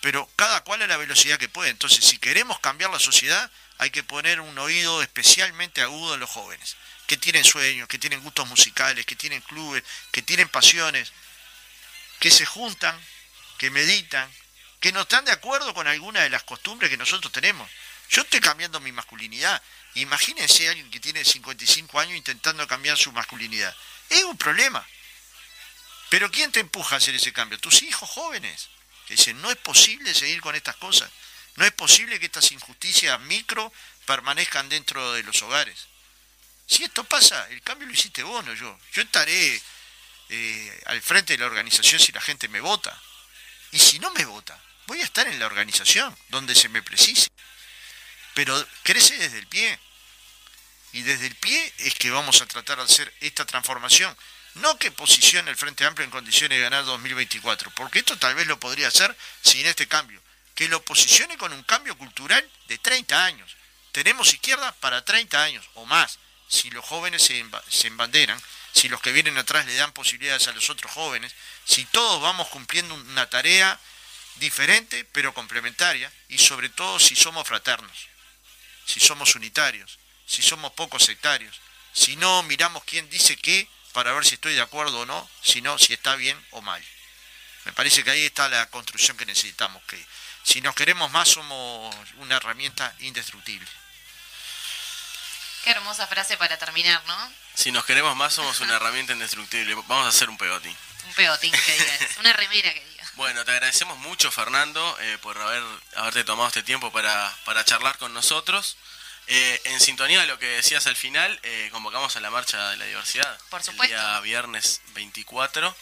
[0.00, 1.70] Pero cada cual a la velocidad que puede.
[1.70, 6.30] Entonces, si queremos cambiar la sociedad, hay que poner un oído especialmente agudo en los
[6.30, 6.76] jóvenes,
[7.08, 9.82] que tienen sueños, que tienen gustos musicales, que tienen clubes,
[10.12, 11.12] que tienen pasiones,
[12.24, 12.98] que se juntan,
[13.58, 14.32] que meditan,
[14.80, 17.70] que no están de acuerdo con alguna de las costumbres que nosotros tenemos.
[18.08, 19.60] Yo estoy cambiando mi masculinidad.
[19.92, 23.76] Imagínense alguien que tiene 55 años intentando cambiar su masculinidad.
[24.08, 24.88] Es un problema.
[26.08, 27.58] Pero ¿quién te empuja a hacer ese cambio?
[27.58, 28.70] Tus hijos jóvenes.
[29.06, 31.10] Que dicen, no es posible seguir con estas cosas.
[31.56, 33.70] No es posible que estas injusticias micro
[34.06, 35.88] permanezcan dentro de los hogares.
[36.66, 38.78] Si esto pasa, el cambio lo hiciste vos, no yo.
[38.94, 39.60] Yo estaré
[40.34, 43.00] eh, al frente de la organización si la gente me vota.
[43.70, 47.28] Y si no me vota, voy a estar en la organización, donde se me precise.
[48.34, 49.78] Pero crece desde el pie.
[50.92, 54.16] Y desde el pie es que vamos a tratar de hacer esta transformación.
[54.54, 58.46] No que posicione el Frente Amplio en condiciones de ganar 2024, porque esto tal vez
[58.46, 60.20] lo podría hacer sin este cambio.
[60.54, 63.56] Que lo posicione con un cambio cultural de 30 años.
[63.92, 66.18] Tenemos izquierda para 30 años o más.
[66.48, 68.40] Si los jóvenes se, se embanderan,
[68.74, 71.32] si los que vienen atrás le dan posibilidades a los otros jóvenes,
[71.64, 73.78] si todos vamos cumpliendo una tarea
[74.36, 78.08] diferente pero complementaria y sobre todo si somos fraternos,
[78.84, 81.60] si somos unitarios, si somos pocos sectarios,
[81.92, 85.78] si no miramos quién dice qué para ver si estoy de acuerdo o no, sino
[85.78, 86.82] si está bien o mal.
[87.64, 90.04] Me parece que ahí está la construcción que necesitamos, que
[90.42, 93.68] si nos queremos más somos una herramienta indestructible.
[95.64, 97.32] Qué hermosa frase para terminar, ¿no?
[97.54, 99.74] Si nos queremos más, somos una herramienta indestructible.
[99.74, 100.76] Vamos a hacer un pegotín.
[101.06, 103.10] Un pegotín que diga eso, Una remera que diga.
[103.14, 105.62] Bueno, te agradecemos mucho, Fernando, eh, por haber
[105.96, 108.76] haberte tomado este tiempo para, para charlar con nosotros.
[109.26, 112.76] Eh, en sintonía de lo que decías al final, eh, convocamos a la Marcha de
[112.76, 113.38] la Diversidad.
[113.48, 113.94] Por supuesto.
[113.94, 115.74] El día viernes 24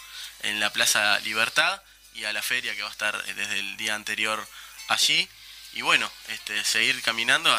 [0.43, 1.83] en la Plaza Libertad
[2.15, 4.47] y a la feria que va a estar eh, desde el día anterior
[4.89, 5.29] allí.
[5.75, 7.55] Y bueno, este, seguir caminando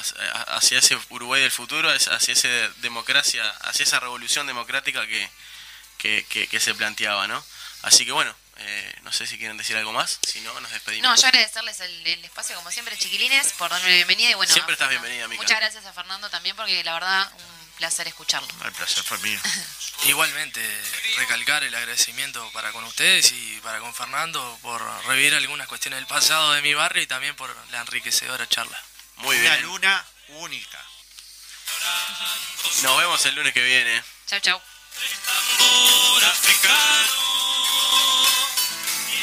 [0.47, 2.47] hacia, ese Uruguay del futuro, hacia esa
[2.77, 5.29] democracia, hacia esa revolución democrática que,
[5.97, 7.43] que, que- que se planteaba, ¿no?
[7.81, 11.09] Así que bueno, eh, no sé si quieren decir algo más, si no, nos despedimos.
[11.09, 14.29] No, yo agradecerles el, el espacio, como siempre, chiquilines, por darme la bienvenida.
[14.29, 15.41] Y bueno, Siempre estás bienvenida, Mica.
[15.41, 18.47] Muchas gracias a Fernando también, porque la verdad, un placer escucharlo.
[18.65, 19.39] El placer fue mío.
[20.05, 20.61] Igualmente,
[21.17, 26.07] recalcar el agradecimiento para con ustedes y para con Fernando por revivir algunas cuestiones del
[26.07, 28.81] pasado de mi barrio y también por la enriquecedora charla.
[29.17, 29.61] Muy Una bien.
[29.63, 30.83] luna única.
[32.81, 34.03] Nos vemos el lunes que viene.
[34.27, 34.61] Chau, chau.